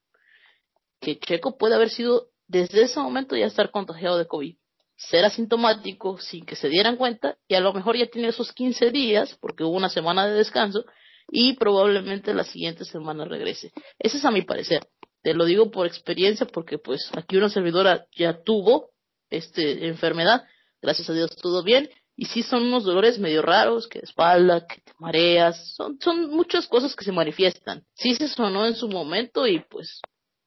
[1.01, 4.57] que Checo puede haber sido desde ese momento ya estar contagiado de COVID.
[4.97, 8.91] Ser asintomático sin que se dieran cuenta y a lo mejor ya tiene esos 15
[8.91, 10.87] días porque hubo una semana de descanso
[11.29, 13.73] y probablemente la siguiente semana regrese.
[13.99, 14.89] Ese es a mi parecer.
[15.23, 18.91] Te lo digo por experiencia porque pues aquí una servidora ya tuvo
[19.29, 20.45] este enfermedad,
[20.81, 24.67] gracias a Dios todo bien y sí son unos dolores medio raros, que de espalda,
[24.67, 27.85] que te mareas, son, son muchas cosas que se manifiestan.
[27.95, 30.01] Sí se sonó en su momento y pues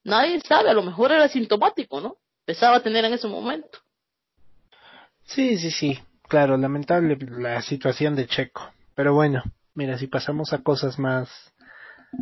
[0.04, 2.18] nadie sabe, a lo mejor era sintomático, ¿no?
[2.48, 3.78] Empezaba a tener en ese momento.
[5.26, 8.72] Sí, sí, sí, claro, lamentable la situación de Checo.
[8.96, 9.44] Pero bueno,
[9.76, 11.30] mira, si pasamos a cosas más,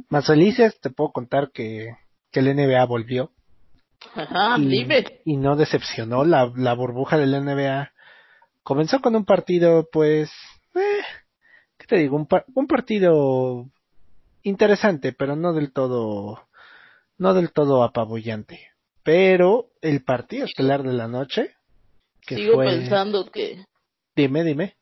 [0.10, 1.96] más felices, te puedo contar que,
[2.32, 3.32] que el NBA volvió.
[4.14, 5.22] Ajá, y, dime.
[5.24, 7.94] y no decepcionó la, la burbuja del NBA.
[8.68, 10.30] Comenzó con un partido, pues,
[10.76, 11.00] eh,
[11.78, 12.18] ¿qué te digo?
[12.18, 13.66] Un, par un partido
[14.44, 16.50] interesante, pero no del todo,
[17.18, 18.72] no del todo apabullante.
[19.04, 21.56] Pero el partido estelar de la noche,
[22.20, 22.66] que Sigo fue...
[22.66, 23.64] pensando que...
[24.18, 24.76] Dime, dime.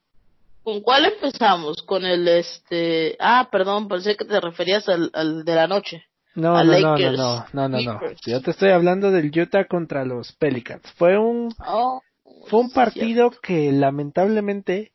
[0.63, 1.83] ¿Con cuál empezamos?
[1.83, 3.15] Con el este...
[3.19, 6.05] Ah, perdón, pensé que te referías al, al de la noche.
[6.33, 7.99] No, no, no, no, no, no, no, no.
[7.99, 8.21] Clippers.
[8.25, 10.91] Yo te estoy hablando del Utah contra los Pelicans.
[10.93, 12.01] Fue un, Oh,
[12.47, 14.91] fue un partido que lamentablemente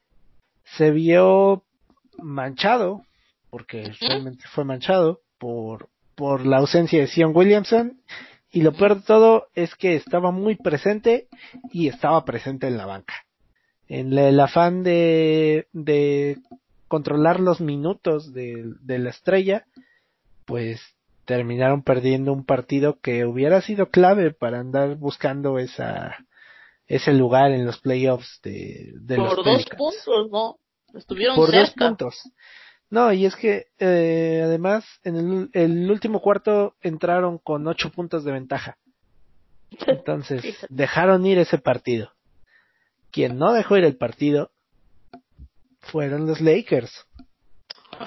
[0.77, 1.65] se vio
[2.19, 3.03] manchado,
[3.51, 8.01] porque realmente fue manchado por, por la ausencia de Sion Williamson.
[8.53, 11.29] Y lo peor de todo es que estaba muy presente
[11.73, 13.15] y estaba presente en la banca.
[13.87, 16.39] En el afán de, de
[16.89, 19.67] controlar los minutos de, de la estrella,
[20.47, 20.81] pues
[21.25, 26.17] terminaron perdiendo un partido que hubiera sido clave para andar buscando esa
[26.91, 30.57] ese lugar en los playoffs de, de los por dos puntos, ¿no?
[30.93, 32.21] Estuvieron por dos puntos.
[32.91, 38.25] No y es que eh, además en el, el último cuarto entraron con ocho puntos
[38.25, 38.77] de ventaja.
[39.87, 42.11] Entonces dejaron ir ese partido.
[43.13, 44.51] Quien no dejó ir el partido
[45.79, 47.07] fueron los Lakers.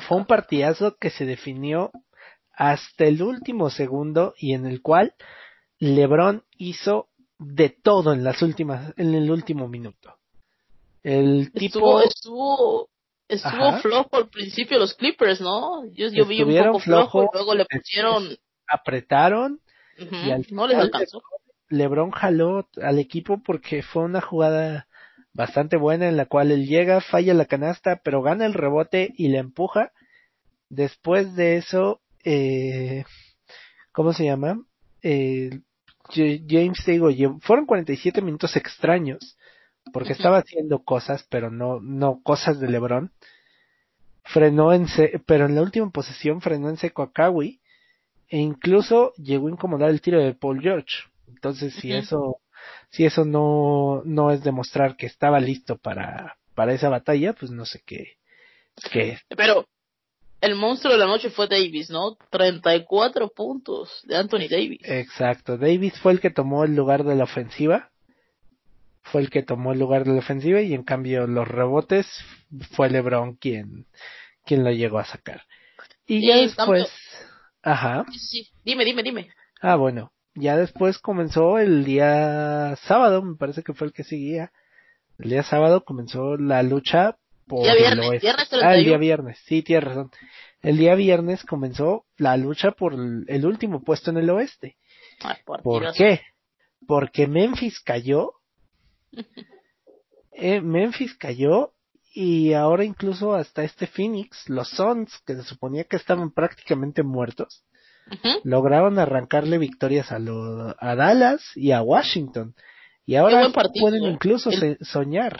[0.09, 1.91] Fue un partidazo que se definió
[2.51, 5.15] hasta el último segundo y en el cual
[5.79, 7.07] LeBron hizo
[7.45, 10.17] de todo en las últimas en el último minuto.
[11.03, 12.89] El tipo Estuvo, estuvo,
[13.27, 15.85] estuvo flojo al principio los Clippers, ¿no?
[15.91, 18.37] Yo, yo vi un poco flojo y luego le pusieron...
[18.67, 19.59] apretaron,
[19.97, 21.21] y al no les alcanzó.
[21.69, 24.87] LeBron jaló al equipo porque fue una jugada
[25.33, 29.29] bastante buena en la cual él llega, falla la canasta, pero gana el rebote y
[29.29, 29.91] le empuja.
[30.69, 33.03] Después de eso, eh,
[33.91, 34.63] ¿cómo se llama?
[35.01, 35.59] Eh,
[36.09, 37.09] James te digo,
[37.41, 39.37] fueron 47 minutos extraños
[39.91, 43.11] porque estaba haciendo cosas, pero no, no cosas de LeBron.
[44.23, 47.59] Frenó en se pero en la última posesión frenó en seco a Kawhi
[48.29, 51.03] e incluso llegó a incomodar el tiro de Paul George.
[51.27, 52.37] Entonces, si eso,
[52.89, 57.65] si eso no, no es demostrar que estaba listo para, para esa batalla, pues no
[57.65, 58.17] sé qué,
[58.91, 59.67] qué Pero
[60.43, 62.17] el monstruo de la noche fue Davis, ¿no?
[62.29, 64.81] 34 puntos de Anthony Davis.
[64.83, 65.57] Exacto.
[65.57, 67.91] Davis fue el que tomó el lugar de la ofensiva.
[69.03, 72.07] Fue el que tomó el lugar de la ofensiva y en cambio los rebotes
[72.71, 73.85] fue LeBron quien,
[74.45, 75.43] quien lo llegó a sacar.
[76.05, 76.89] Y Sí, ya después,
[77.61, 78.05] ajá.
[78.11, 78.49] Sí.
[78.65, 79.29] Dime, dime, dime.
[79.61, 80.11] Ah, bueno.
[80.35, 84.51] ya después comenzó el día sábado, me parece que fue el que seguía.
[85.19, 87.15] El día sábado comenzó la lucha
[87.47, 88.21] Día viernes,
[88.63, 88.99] Ah, el día 31.
[88.99, 90.11] viernes, sí, tienes razón.
[90.61, 94.77] El día viernes comenzó la lucha por el último puesto en el oeste.
[95.21, 96.21] Ay, ¿Por qué?
[96.87, 98.31] Porque Memphis cayó.
[100.35, 101.73] Eh, Memphis cayó
[102.11, 107.63] y ahora incluso hasta este Phoenix, los Suns, que se suponía que estaban prácticamente muertos,
[108.43, 112.55] lograron arrancarle victorias a, lo- a Dallas y a Washington.
[113.05, 113.47] Y ahora
[113.79, 114.09] pueden eh.
[114.09, 115.39] incluso El- soñar.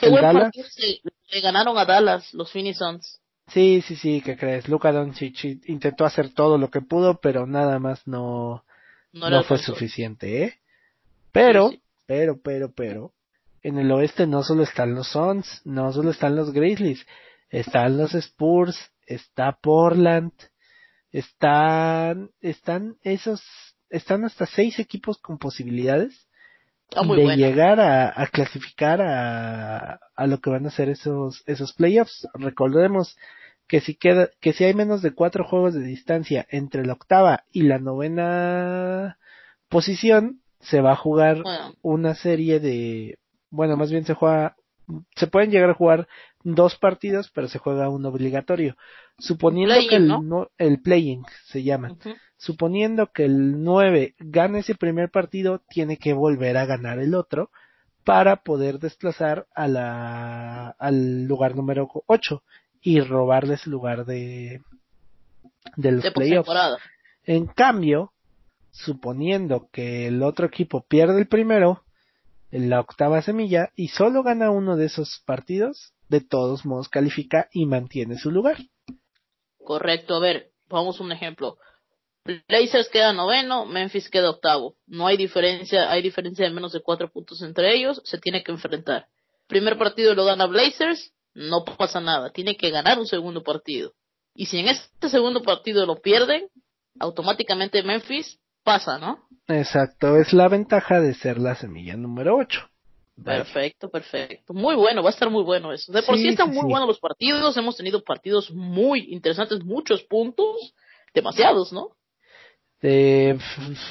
[0.00, 0.42] Qué buen Dallas.
[0.44, 3.20] partido se- le ganaron a Dallas, los Phoenix Suns.
[3.48, 4.68] Sí, sí, sí, ¿qué crees?
[4.68, 8.64] Luka Doncic intentó hacer todo lo que pudo, pero nada más no,
[9.12, 10.54] No, fue suficiente, ¿eh?
[11.32, 11.82] Pero, Sí, sí.
[12.06, 13.12] pero, pero, pero,
[13.62, 17.06] en el oeste no solo están los Suns, no solo están los Grizzlies,
[17.48, 20.32] están los Spurs, está Portland,
[21.10, 23.42] están, están esos,
[23.88, 26.27] están hasta seis equipos con posibilidades
[27.04, 27.46] Muy de buena.
[27.46, 32.26] llegar a, a clasificar a, a lo que van a ser esos, esos playoffs.
[32.34, 33.16] Recordemos
[33.66, 37.44] que si queda, que si hay menos de cuatro juegos de distancia entre la octava
[37.52, 39.18] y la novena
[39.68, 43.18] posición, se va a jugar Bueno, una serie de,
[43.50, 44.56] bueno, más bien se juega,
[45.16, 46.08] se pueden llegar a jugar
[46.42, 48.76] dos partidos, pero se juega uno obligatorio.
[49.18, 50.48] Suponiendo que el, ¿no?
[50.58, 51.96] el playing se llama.
[52.36, 57.50] Suponiendo que el 9 gane ese primer partido, tiene que volver a ganar el otro
[58.04, 62.42] para poder desplazar a la, al lugar número 8
[62.80, 64.62] y robarles el lugar de,
[65.76, 66.50] de los de playoffs.
[67.24, 68.12] En cambio,
[68.70, 71.82] suponiendo que el otro equipo pierde el primero,
[72.50, 77.48] en la octava semilla, y solo gana uno de esos partidos, de todos modos califica
[77.52, 78.56] y mantiene su lugar.
[79.58, 81.58] Correcto, a ver, vamos un ejemplo.
[82.48, 84.76] Blazers queda noveno, Memphis queda octavo.
[84.86, 88.52] No hay diferencia, hay diferencia de menos de cuatro puntos entre ellos, se tiene que
[88.52, 89.08] enfrentar.
[89.46, 93.92] Primer partido lo gana Blazers, no pasa nada, tiene que ganar un segundo partido.
[94.34, 96.48] Y si en este segundo partido lo pierden,
[96.98, 99.18] automáticamente Memphis pasa, ¿no?
[99.48, 102.60] Exacto, es la ventaja de ser la semilla número 8.
[103.24, 104.52] Perfecto, perfecto.
[104.52, 105.90] Muy bueno, va a estar muy bueno eso.
[105.90, 106.70] De por sí, Sí, están sí, muy sí.
[106.70, 110.74] buenos los partidos, hemos tenido partidos muy interesantes, muchos puntos,
[111.14, 111.96] demasiados, ¿no?
[112.82, 113.36] Eh,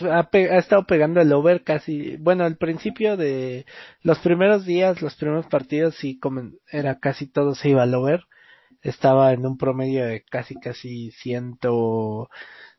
[0.02, 3.66] ha estado pegando el over casi, bueno, al principio de
[4.02, 8.22] los primeros días, los primeros partidos, sí, como era casi todo se iba al over.
[8.84, 12.30] Estaba en un promedio de casi, casi ciento,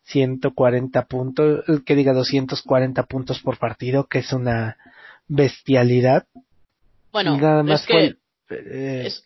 [0.09, 4.77] 140 puntos, eh, que diga 240 puntos por partido, que es una
[5.29, 6.27] bestialidad.
[7.13, 8.17] Bueno, nada más es que fue
[8.51, 9.25] eh, es-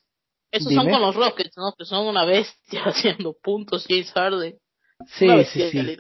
[0.51, 0.85] esos dime.
[0.85, 1.73] son con los Rockets, ¿no?
[1.79, 4.59] Que son una bestia haciendo puntos, James Harden.
[5.19, 5.97] sí, una sí, sí.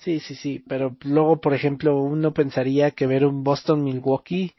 [0.00, 4.54] Sí, sí, sí, pero luego, por ejemplo, uno pensaría que ver un Boston-Milwaukee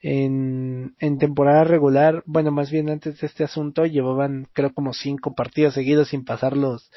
[0.00, 5.34] en, en temporada regular, bueno, más bien antes de este asunto, llevaban creo como cinco
[5.34, 6.88] partidos seguidos sin pasar los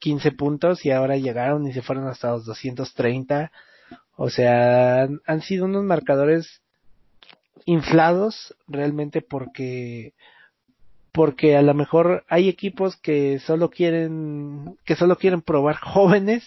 [0.00, 3.50] 215 puntos y ahora llegaron y se fueron hasta los 230.
[4.16, 6.62] O sea, han, han sido unos marcadores
[7.66, 10.14] inflados realmente porque
[11.12, 16.44] porque a lo mejor hay equipos que solo quieren que solo quieren probar jóvenes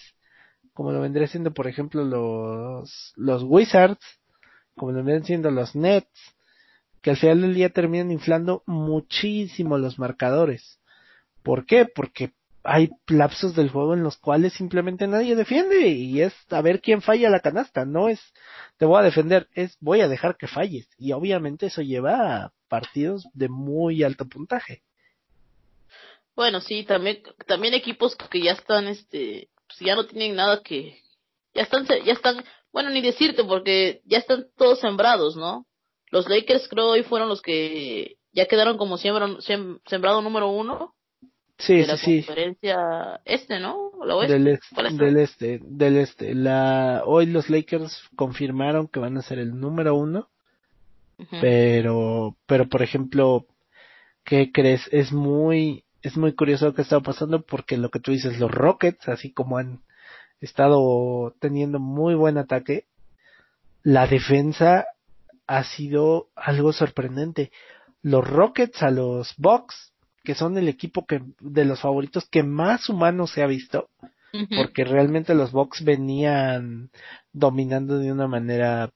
[0.72, 4.04] como lo vendría siendo por ejemplo los los Wizards
[4.76, 6.08] como lo vendrían siendo los Nets
[7.02, 10.80] que al final del día terminan inflando muchísimo los marcadores
[11.42, 11.84] ¿por qué?
[11.84, 12.32] porque
[12.62, 17.00] hay lapsos del juego en los cuales simplemente nadie defiende y es a ver quién
[17.00, 18.20] falla la canasta no es
[18.76, 20.88] te voy a defender es voy a dejar que falles.
[20.98, 24.82] Y obviamente eso lleva a partidos de muy alto puntaje.
[26.34, 31.02] Bueno, sí, también, también equipos que ya están, este, pues ya no tienen nada que,
[31.54, 32.42] ya están, ya están,
[32.72, 35.66] bueno, ni decirte porque ya están todos sembrados, ¿no?
[36.10, 40.94] Los Lakers creo hoy fueron los que ya quedaron como siembra, sem- sembrado número uno
[41.60, 43.90] sí de sí la sí conferencia este, ¿no?
[44.04, 44.32] La oeste.
[44.34, 44.96] del, ex- ¿Cuál es?
[44.96, 49.94] del este del este la hoy los Lakers confirmaron que van a ser el número
[49.94, 50.28] uno
[51.40, 53.46] pero pero por ejemplo
[54.24, 58.10] qué crees es muy es muy curioso lo que está pasando porque lo que tú
[58.10, 59.80] dices los Rockets así como han
[60.40, 62.86] estado teniendo muy buen ataque
[63.82, 64.86] la defensa
[65.46, 67.50] ha sido algo sorprendente
[68.02, 69.89] los Rockets a los Bucks
[70.24, 73.88] que son el equipo que de los favoritos que más humanos se ha visto
[74.56, 76.90] porque realmente los Bucks venían
[77.32, 78.90] dominando de una manera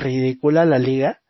[0.00, 1.20] ridícula la liga.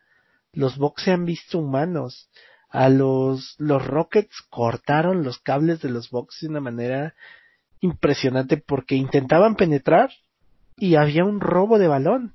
[0.53, 2.29] Los Bucks se han visto humanos.
[2.69, 7.15] A los, los Rockets cortaron los cables de los Bucks de una manera
[7.81, 10.11] impresionante porque intentaban penetrar
[10.77, 12.35] y había un robo de balón.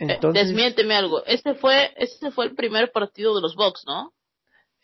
[0.00, 1.24] Eh, Entonces, Desmiénteme algo.
[1.26, 4.13] Este fue, este fue el primer partido de los Bucks, ¿no?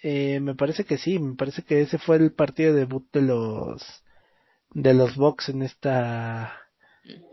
[0.02, 3.22] Eh, me parece que sí, me parece que ese fue el partido de debut de
[3.22, 3.82] los
[4.72, 6.60] de los Bucks en esta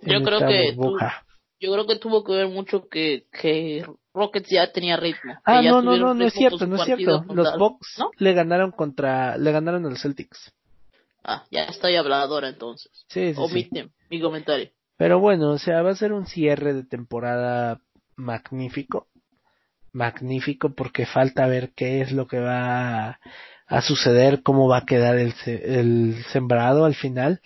[0.01, 0.76] yo creo que
[1.59, 5.39] yo creo que tuvo que ver mucho que, que Rockets ya tenía ritmo.
[5.43, 7.26] Ah, no, no, no, no es cierto, no es cierto.
[7.34, 10.53] Los Bucks le ganaron contra, le ganaron a los Celtics.
[11.24, 12.91] Ah, ya estoy habladora entonces.
[13.09, 13.70] Sí, sí,
[14.09, 14.70] mi comentario.
[14.97, 17.82] Pero bueno, o sea, va a ser un cierre de temporada
[18.15, 19.07] magnífico.
[19.97, 23.19] Magnífico porque falta ver qué es lo que va
[23.67, 27.41] a suceder, cómo va a quedar el, el sembrado al final.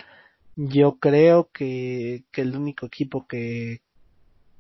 [0.56, 3.82] Yo creo que, que el único equipo que,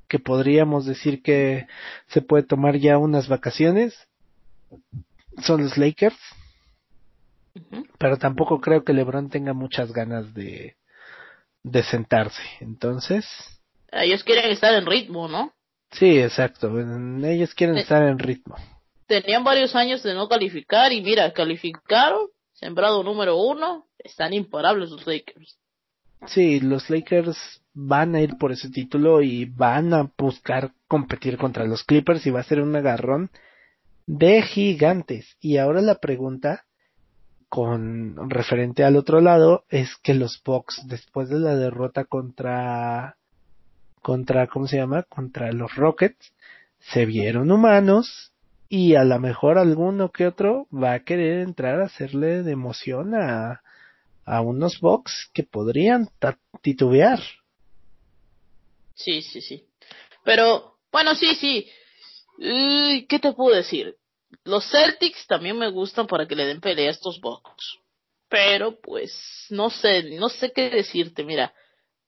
[0.07, 1.67] que podríamos decir que
[2.07, 3.93] se puede tomar ya unas vacaciones
[5.43, 6.17] son los Lakers.
[7.99, 10.77] Pero tampoco creo que LeBron tenga muchas ganas de,
[11.63, 12.41] de sentarse.
[12.61, 13.25] Entonces.
[13.91, 15.53] Ellos quieren estar en ritmo, ¿no?
[15.91, 16.71] Sí, exacto.
[17.23, 18.55] Ellos quieren estar en ritmo.
[19.07, 25.05] Tenían varios años de no calificar y mira, calificaron, sembrado número uno, están imparables los
[25.05, 25.57] Lakers.
[26.27, 31.65] Sí, los Lakers van a ir por ese título y van a buscar competir contra
[31.65, 33.31] los Clippers y va a ser un agarrón
[34.05, 35.35] de gigantes.
[35.39, 36.65] Y ahora la pregunta
[37.49, 43.17] con referente al otro lado es que los Bucks después de la derrota contra
[44.01, 45.03] contra ¿cómo se llama?
[45.03, 46.33] contra los Rockets
[46.79, 48.31] se vieron humanos
[48.69, 53.15] y a lo mejor alguno que otro va a querer entrar a hacerle de emoción
[53.15, 53.61] a
[54.25, 56.09] a unos Bucks que podrían
[56.61, 57.19] titubear.
[58.95, 59.65] Sí, sí, sí.
[60.23, 61.67] Pero, bueno, sí, sí.
[62.37, 63.97] ¿Qué te puedo decir?
[64.43, 67.79] Los Celtics también me gustan para que le den pelea a estos Bucks.
[68.29, 71.23] Pero, pues, no sé, no sé qué decirte.
[71.23, 71.53] Mira,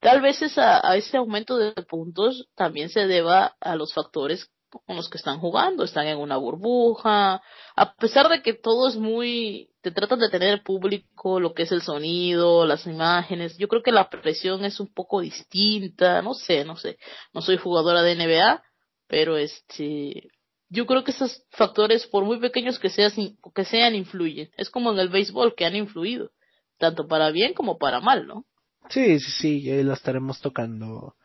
[0.03, 4.95] tal vez esa, a ese aumento de puntos también se deba a los factores con
[4.95, 7.41] los que están jugando, están en una burbuja,
[7.75, 11.71] a pesar de que todo es muy, te tratan de tener público, lo que es
[11.71, 16.65] el sonido, las imágenes, yo creo que la presión es un poco distinta, no sé,
[16.65, 16.97] no sé,
[17.33, 18.63] no soy jugadora de NBA,
[19.07, 20.29] pero este,
[20.69, 23.11] yo creo que esos factores, por muy pequeños que, sean,
[23.53, 26.31] que sean, influyen, es como en el béisbol que han influido,
[26.79, 28.45] tanto para bien como para mal, ¿no?
[28.89, 31.15] Sí, sí, sí, lo estaremos tocando,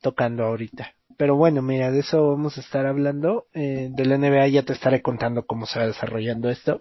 [0.00, 0.94] tocando ahorita.
[1.16, 3.46] Pero bueno, mira, de eso vamos a estar hablando.
[3.52, 6.80] Eh, de la NBA ya te estaré contando cómo se va desarrollando esto.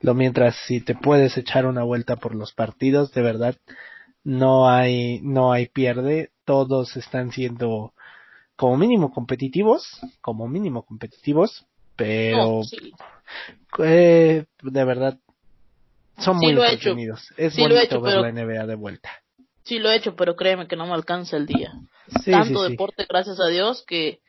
[0.00, 3.56] Lo mientras, si te puedes echar una vuelta por los partidos, de verdad,
[4.24, 6.32] no hay, no hay pierde.
[6.44, 7.94] Todos están siendo
[8.56, 11.64] como mínimo competitivos, como mínimo competitivos,
[11.96, 12.60] pero
[13.78, 15.18] eh, de verdad
[16.18, 17.32] son muy entretenidos.
[17.36, 19.10] Es bonito ver la NBA de vuelta.
[19.68, 21.74] Sí lo he hecho, pero créeme que no me alcanza el día.
[22.24, 24.20] Tanto deporte, gracias a Dios, que...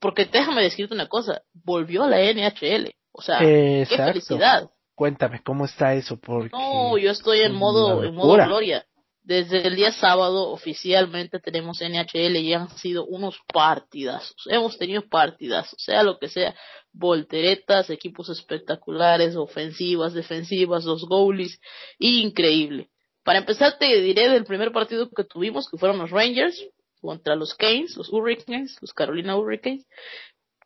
[0.00, 2.94] Porque déjame decirte una cosa, volvió a la NHL.
[3.10, 4.70] O sea, qué felicidad.
[4.94, 6.18] Cuéntame, ¿cómo está eso?
[6.20, 8.86] Porque no, yo estoy en modo, en modo gloria.
[9.22, 14.36] Desde el día sábado oficialmente tenemos NHL y han sido unos partidazos.
[14.48, 16.54] Hemos tenido partidazos, sea lo que sea.
[16.92, 21.60] Volteretas, equipos espectaculares, ofensivas, defensivas, los goalies.
[21.98, 22.88] Increíble.
[23.26, 26.64] Para empezar, te diré del primer partido que tuvimos, que fueron los Rangers
[27.00, 29.84] contra los Canes, los Hurricanes, los Carolina Hurricanes.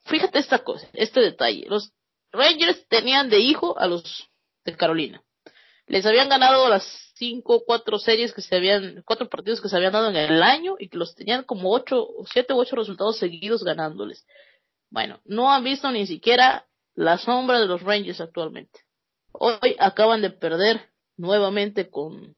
[0.04, 1.64] Fíjate esta cosa, este detalle.
[1.70, 1.90] Los
[2.30, 4.28] Rangers tenían de hijo a los
[4.66, 5.22] de Carolina.
[5.86, 6.84] Les habían ganado las
[7.14, 10.76] cinco, cuatro series que se habían, cuatro partidos que se habían dado en el año
[10.78, 14.26] y que los tenían como ocho, siete u ocho resultados seguidos ganándoles.
[14.90, 18.80] Bueno, no han visto ni siquiera la sombra de los Rangers actualmente.
[19.32, 22.36] Hoy acaban de perder nuevamente con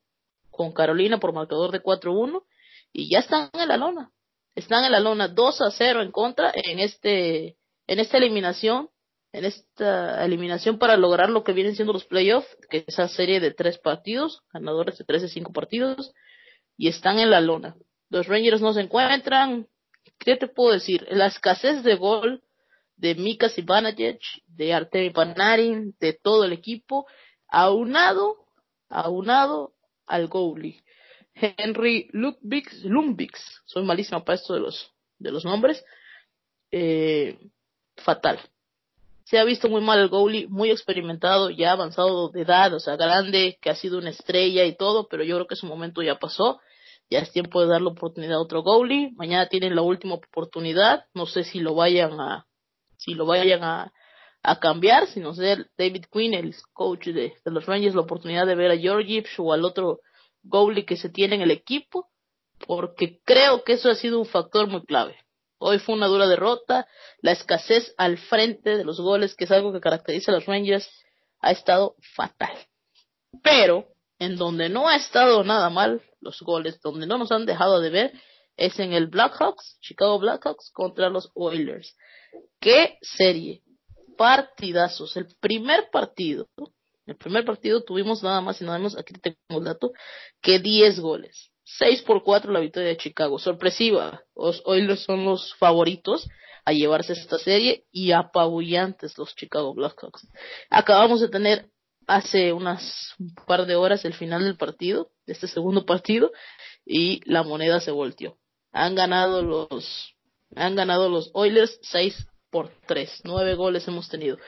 [0.52, 2.44] con Carolina por marcador de 4-1
[2.92, 4.12] y ya están en la lona.
[4.54, 7.56] Están en la lona 2 a 0 en contra en este
[7.88, 8.90] en esta eliminación,
[9.32, 13.40] en esta eliminación para lograr lo que vienen siendo los playoffs, que es esa serie
[13.40, 16.12] de tres partidos, ganadores de tres de cinco partidos
[16.76, 17.74] y están en la lona.
[18.08, 19.66] Los Rangers no se encuentran,
[20.18, 21.06] ¿qué te puedo decir?
[21.10, 22.42] La escasez de gol
[22.96, 27.06] de Mika Zibanejad, de Artemi Panarin, de todo el equipo,
[27.48, 28.36] aunado,
[28.88, 29.72] aunado
[30.06, 30.82] al goalie.
[31.34, 35.82] Henry Lumbix, Lumbix, soy malísimo para esto de los, de los nombres,
[36.70, 37.38] eh,
[37.96, 38.38] fatal.
[39.24, 42.96] Se ha visto muy mal el goalie, muy experimentado, ya avanzado de edad, o sea,
[42.96, 46.18] grande, que ha sido una estrella y todo, pero yo creo que su momento ya
[46.18, 46.60] pasó.
[47.10, 49.12] Ya es tiempo de darle oportunidad a otro goalie.
[49.16, 51.04] Mañana tienen la última oportunidad.
[51.12, 52.46] No sé si lo vayan a,
[52.96, 53.92] si lo vayan a,
[54.42, 58.72] a cambiar, sino ser David Quinn, el coach de, los Rangers, la oportunidad de ver
[58.72, 60.00] a George Gibbs o al otro
[60.42, 62.08] goalie que se tiene en el equipo,
[62.66, 65.16] porque creo que eso ha sido un factor muy clave.
[65.58, 66.88] Hoy fue una dura derrota,
[67.20, 70.90] la escasez al frente de los goles, que es algo que caracteriza a los Rangers,
[71.40, 72.56] ha estado fatal.
[73.42, 73.86] Pero,
[74.18, 77.90] en donde no ha estado nada mal los goles, donde no nos han dejado de
[77.90, 78.12] ver,
[78.56, 81.96] es en el Blackhawks, Chicago Blackhawks contra los Oilers.
[82.60, 83.61] ¿Qué serie?
[84.22, 85.16] Partidazos.
[85.16, 86.46] El primer partido,
[87.06, 89.90] el primer partido tuvimos nada más y nada menos, aquí tengo el dato,
[90.40, 91.50] que 10 goles.
[91.64, 93.40] 6 por 4 la victoria de Chicago.
[93.40, 94.22] Sorpresiva.
[94.36, 96.28] Los Oilers son los favoritos
[96.64, 100.28] a llevarse esta serie y apabullantes los Chicago Blackhawks.
[100.70, 101.68] Acabamos de tener
[102.06, 106.30] hace unas un par de horas el final del partido, de este segundo partido,
[106.86, 108.38] y la moneda se volteó.
[108.70, 110.14] Han ganado los,
[110.54, 113.22] han ganado los Oilers 6 por 3.
[113.24, 114.38] 9 goles hemos tenido.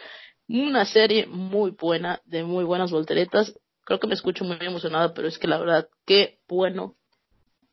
[0.46, 3.58] Una serie muy buena, de muy buenas volteretas.
[3.84, 6.94] Creo que me escucho muy emocionada, pero es que la verdad, qué bueno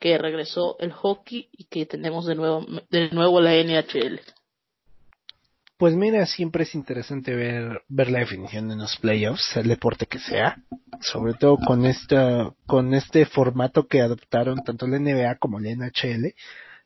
[0.00, 4.20] que regresó el hockey y que tenemos de nuevo, de nuevo la NHL.
[5.76, 10.18] Pues mira, siempre es interesante ver, ver la definición de los playoffs, el deporte que
[10.18, 10.56] sea,
[11.00, 16.34] sobre todo con esta, con este formato que adoptaron tanto la NBA como la NHL,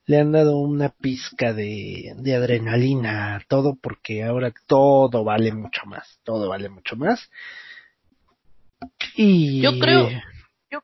[0.07, 6.20] le han dado una pizca de, adrenalina a todo porque ahora todo vale mucho más,
[6.24, 7.28] todo vale mucho más.
[9.16, 10.09] Y yo creo,
[10.70, 10.80] yo,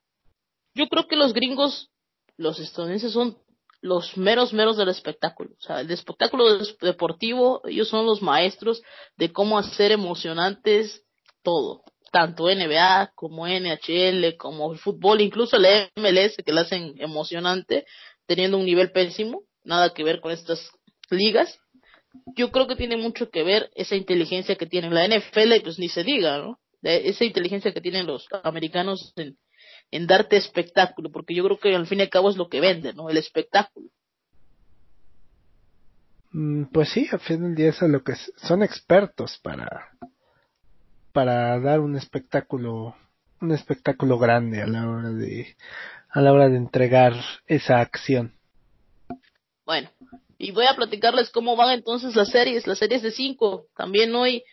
[0.74, 1.90] yo creo que los gringos,
[2.36, 3.36] los estadounidenses son
[3.82, 5.50] los meros meros del espectáculo.
[5.58, 8.82] O sea, el espectáculo deportivo, ellos son los maestros
[9.16, 11.02] de cómo hacer emocionantes
[11.42, 11.82] todo.
[12.12, 17.86] Tanto NBA como NHL, como el fútbol, incluso el MLS que lo hacen emocionante,
[18.34, 20.70] teniendo un nivel pésimo, nada que ver con estas
[21.10, 21.58] ligas.
[22.34, 25.90] Yo creo que tiene mucho que ver esa inteligencia que tienen la NFL, pues ni
[25.90, 26.58] se diga, ¿no?
[26.82, 29.36] esa inteligencia que tienen los americanos en,
[29.90, 32.60] en darte espectáculo, porque yo creo que al fin y al cabo es lo que
[32.60, 33.10] vende, ¿no?
[33.10, 33.88] El espectáculo.
[36.32, 39.90] Mm, pues sí, al fin del día es lo que son expertos para
[41.12, 42.96] para dar un espectáculo
[43.42, 45.56] un espectáculo grande a la hora de
[46.12, 47.14] a la hora de entregar
[47.46, 48.34] esa acción.
[49.64, 49.90] Bueno,
[50.38, 53.66] y voy a platicarles cómo van entonces las series, las series de cinco.
[53.76, 54.44] También hoy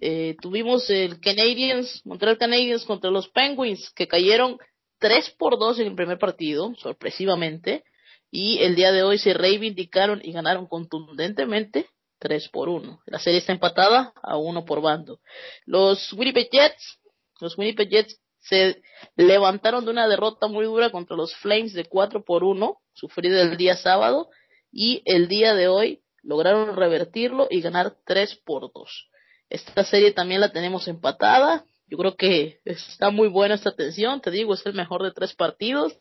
[0.00, 4.58] eh, tuvimos el Canadiens, Montreal Canadiens contra los Penguins, que cayeron
[4.98, 7.84] 3 por 2 en el primer partido, sorpresivamente,
[8.30, 11.86] y el día de hoy se reivindicaron y ganaron contundentemente
[12.18, 13.00] 3 por 1.
[13.06, 15.20] La serie está empatada a 1 por bando.
[15.64, 16.98] Los Winnipeg Jets,
[17.40, 18.82] los Winnipeg Jets se
[19.16, 23.56] levantaron de una derrota muy dura contra los Flames de 4 por 1, sufrida el
[23.56, 24.28] día sábado,
[24.72, 29.08] y el día de hoy lograron revertirlo y ganar 3 por 2.
[29.50, 34.30] Esta serie también la tenemos empatada, yo creo que está muy buena esta tensión, te
[34.30, 35.96] digo, es el mejor de tres partidos.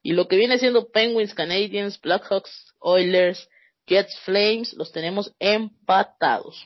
[0.00, 3.48] Y lo que viene siendo Penguins, Canadiens, Blackhawks, Oilers,
[3.86, 6.64] Jets, Flames, los tenemos empatados.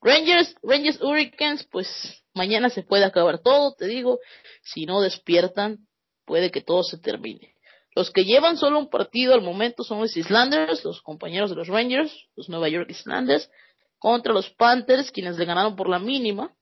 [0.00, 4.18] Rangers, Rangers Hurricanes, pues mañana se puede acabar todo, te digo.
[4.62, 5.86] Si no despiertan,
[6.24, 7.54] puede que todo se termine.
[7.94, 11.68] Los que llevan solo un partido al momento son los Islanders, los compañeros de los
[11.68, 13.50] Rangers, los Nueva York Islanders,
[13.98, 16.54] contra los Panthers, quienes le ganaron por la mínima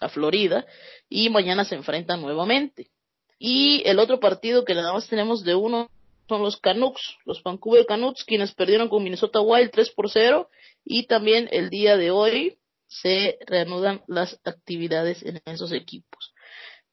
[0.00, 0.64] a Florida
[1.08, 2.90] y mañana se enfrentan nuevamente.
[3.38, 5.90] Y el otro partido que nada más tenemos de uno
[6.28, 10.48] son los Canucks, los Vancouver Canucks, quienes perdieron con Minnesota Wild 3 por 0
[10.84, 16.32] y también el día de hoy se reanudan las actividades en esos equipos.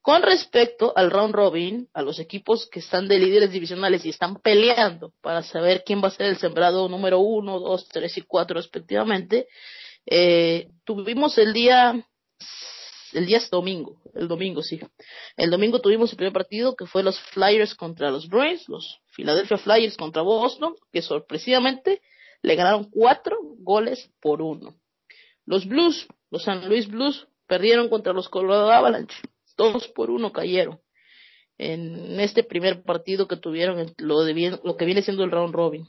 [0.01, 4.35] Con respecto al round robin, a los equipos que están de líderes divisionales y están
[4.41, 8.55] peleando para saber quién va a ser el sembrado número 1, 2, 3 y 4
[8.55, 9.47] respectivamente,
[10.05, 12.05] eh, tuvimos el día
[13.13, 14.79] el día es domingo, el domingo sí.
[15.37, 19.57] El domingo tuvimos el primer partido que fue los Flyers contra los Bruins, los Philadelphia
[19.57, 22.01] Flyers contra Boston, que sorpresivamente
[22.41, 24.75] le ganaron cuatro goles por uno.
[25.45, 29.15] Los Blues, los San Luis Blues, perdieron contra los Colorado Avalanche,
[29.57, 30.79] dos por uno cayeron
[31.57, 35.87] en este primer partido que tuvieron lo, de lo que viene siendo el round robin.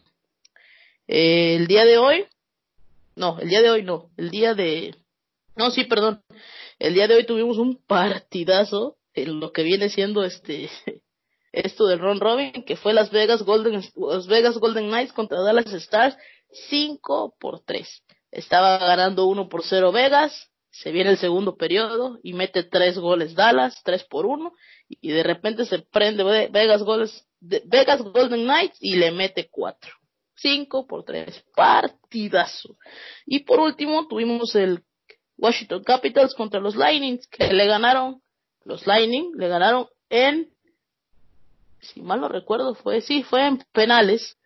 [1.07, 2.27] el día de hoy,
[3.17, 4.95] no, el día de hoy no, el día de,
[5.57, 6.23] no, sí, perdón,
[6.79, 10.69] el día de hoy tuvimos un partidazo en lo que viene siendo este
[11.53, 15.73] esto del Ron Robin, que fue Las Vegas Golden Las Vegas Golden Knights contra Dallas
[15.73, 16.17] Stars
[16.69, 18.03] 5 por 3.
[18.35, 23.35] Estaba ganando 1 por 0 Vegas, se viene el segundo periodo y mete 3 goles
[23.35, 24.53] Dallas, 3 por 1
[24.89, 29.93] y de repente se prende Vegas goles Vegas Golden Knights y le mete 4.
[30.37, 31.45] 5 por 3.
[31.55, 32.77] Partidazo.
[33.25, 34.83] Y por último tuvimos el
[35.37, 38.21] Washington Capitals contra los Lightning, que le ganaron,
[38.65, 40.55] los Lightning le ganaron en
[41.81, 44.39] si mal no recuerdo, fue, sí, fue en penales.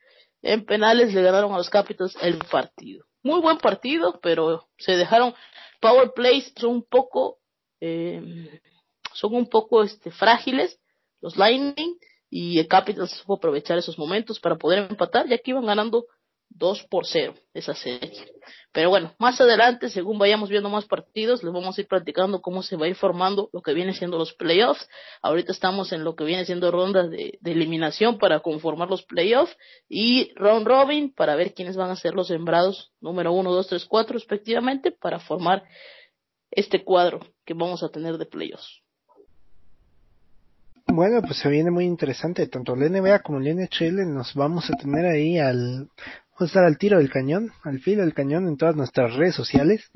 [0.42, 3.07] En penales le ganaron a los Capitals el partido.
[3.22, 5.34] Muy buen partido, pero se dejaron,
[5.80, 7.38] power plays son un poco,
[7.80, 8.60] eh,
[9.12, 10.80] son un poco este, frágiles,
[11.20, 11.96] los Lightning,
[12.30, 16.06] y el Capitals supo aprovechar esos momentos para poder empatar, ya que iban ganando
[16.50, 18.26] 2 por 0 esa serie.
[18.72, 22.62] Pero bueno, más adelante, según vayamos viendo más partidos, les vamos a ir platicando cómo
[22.62, 24.88] se va a ir formando lo que viene siendo los playoffs.
[25.22, 29.56] Ahorita estamos en lo que viene siendo rondas de, eliminación para conformar los playoffs
[29.88, 33.84] y round robin para ver quiénes van a ser los sembrados número 1, 2, 3,
[33.86, 35.64] 4 respectivamente para formar
[36.50, 38.82] este cuadro que vamos a tener de playoffs.
[40.90, 42.46] Bueno, pues se viene muy interesante.
[42.46, 45.88] Tanto la NBA como la NHL nos vamos a tener ahí al,
[46.46, 49.90] estar al tiro del cañón, al filo del cañón en todas nuestras redes sociales,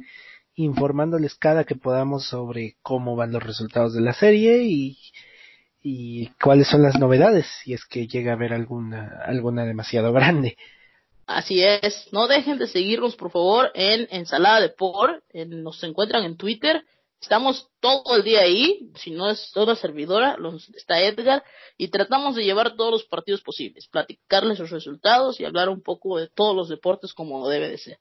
[0.55, 4.99] informándoles cada que podamos sobre cómo van los resultados de la serie y,
[5.83, 10.57] y cuáles son las novedades, si es que llega a haber alguna, alguna demasiado grande.
[11.27, 16.37] Así es, no dejen de seguirnos por favor en Ensalada de Por, nos encuentran en
[16.37, 16.85] Twitter,
[17.23, 20.37] Estamos todo el día ahí, si no es toda servidora,
[20.75, 21.45] está Edgar,
[21.79, 26.19] y tratamos de llevar todos los partidos posibles, platicarles los resultados y hablar un poco
[26.19, 27.99] de todos los deportes como debe de ser.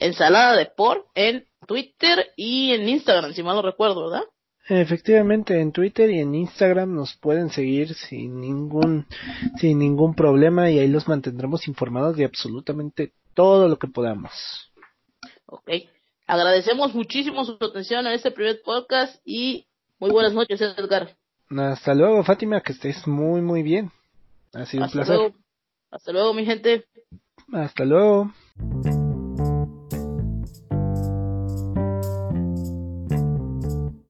[0.00, 4.24] Ensalada de por en Twitter y en Instagram, si mal no recuerdo, ¿verdad?
[4.68, 9.06] Efectivamente, en Twitter y en Instagram nos pueden seguir sin ningún,
[9.60, 14.32] sin ningún problema y ahí los mantendremos informados de absolutamente todo lo que podamos.
[15.46, 15.70] Ok.
[16.26, 19.66] Agradecemos muchísimo su atención a este primer podcast y
[20.00, 21.16] muy buenas noches, Edgar.
[21.56, 23.92] Hasta luego, Fátima, que estés muy, muy bien.
[24.52, 25.32] Ha sido un placer.
[25.90, 26.84] Hasta luego, mi gente.
[27.52, 28.32] Hasta luego.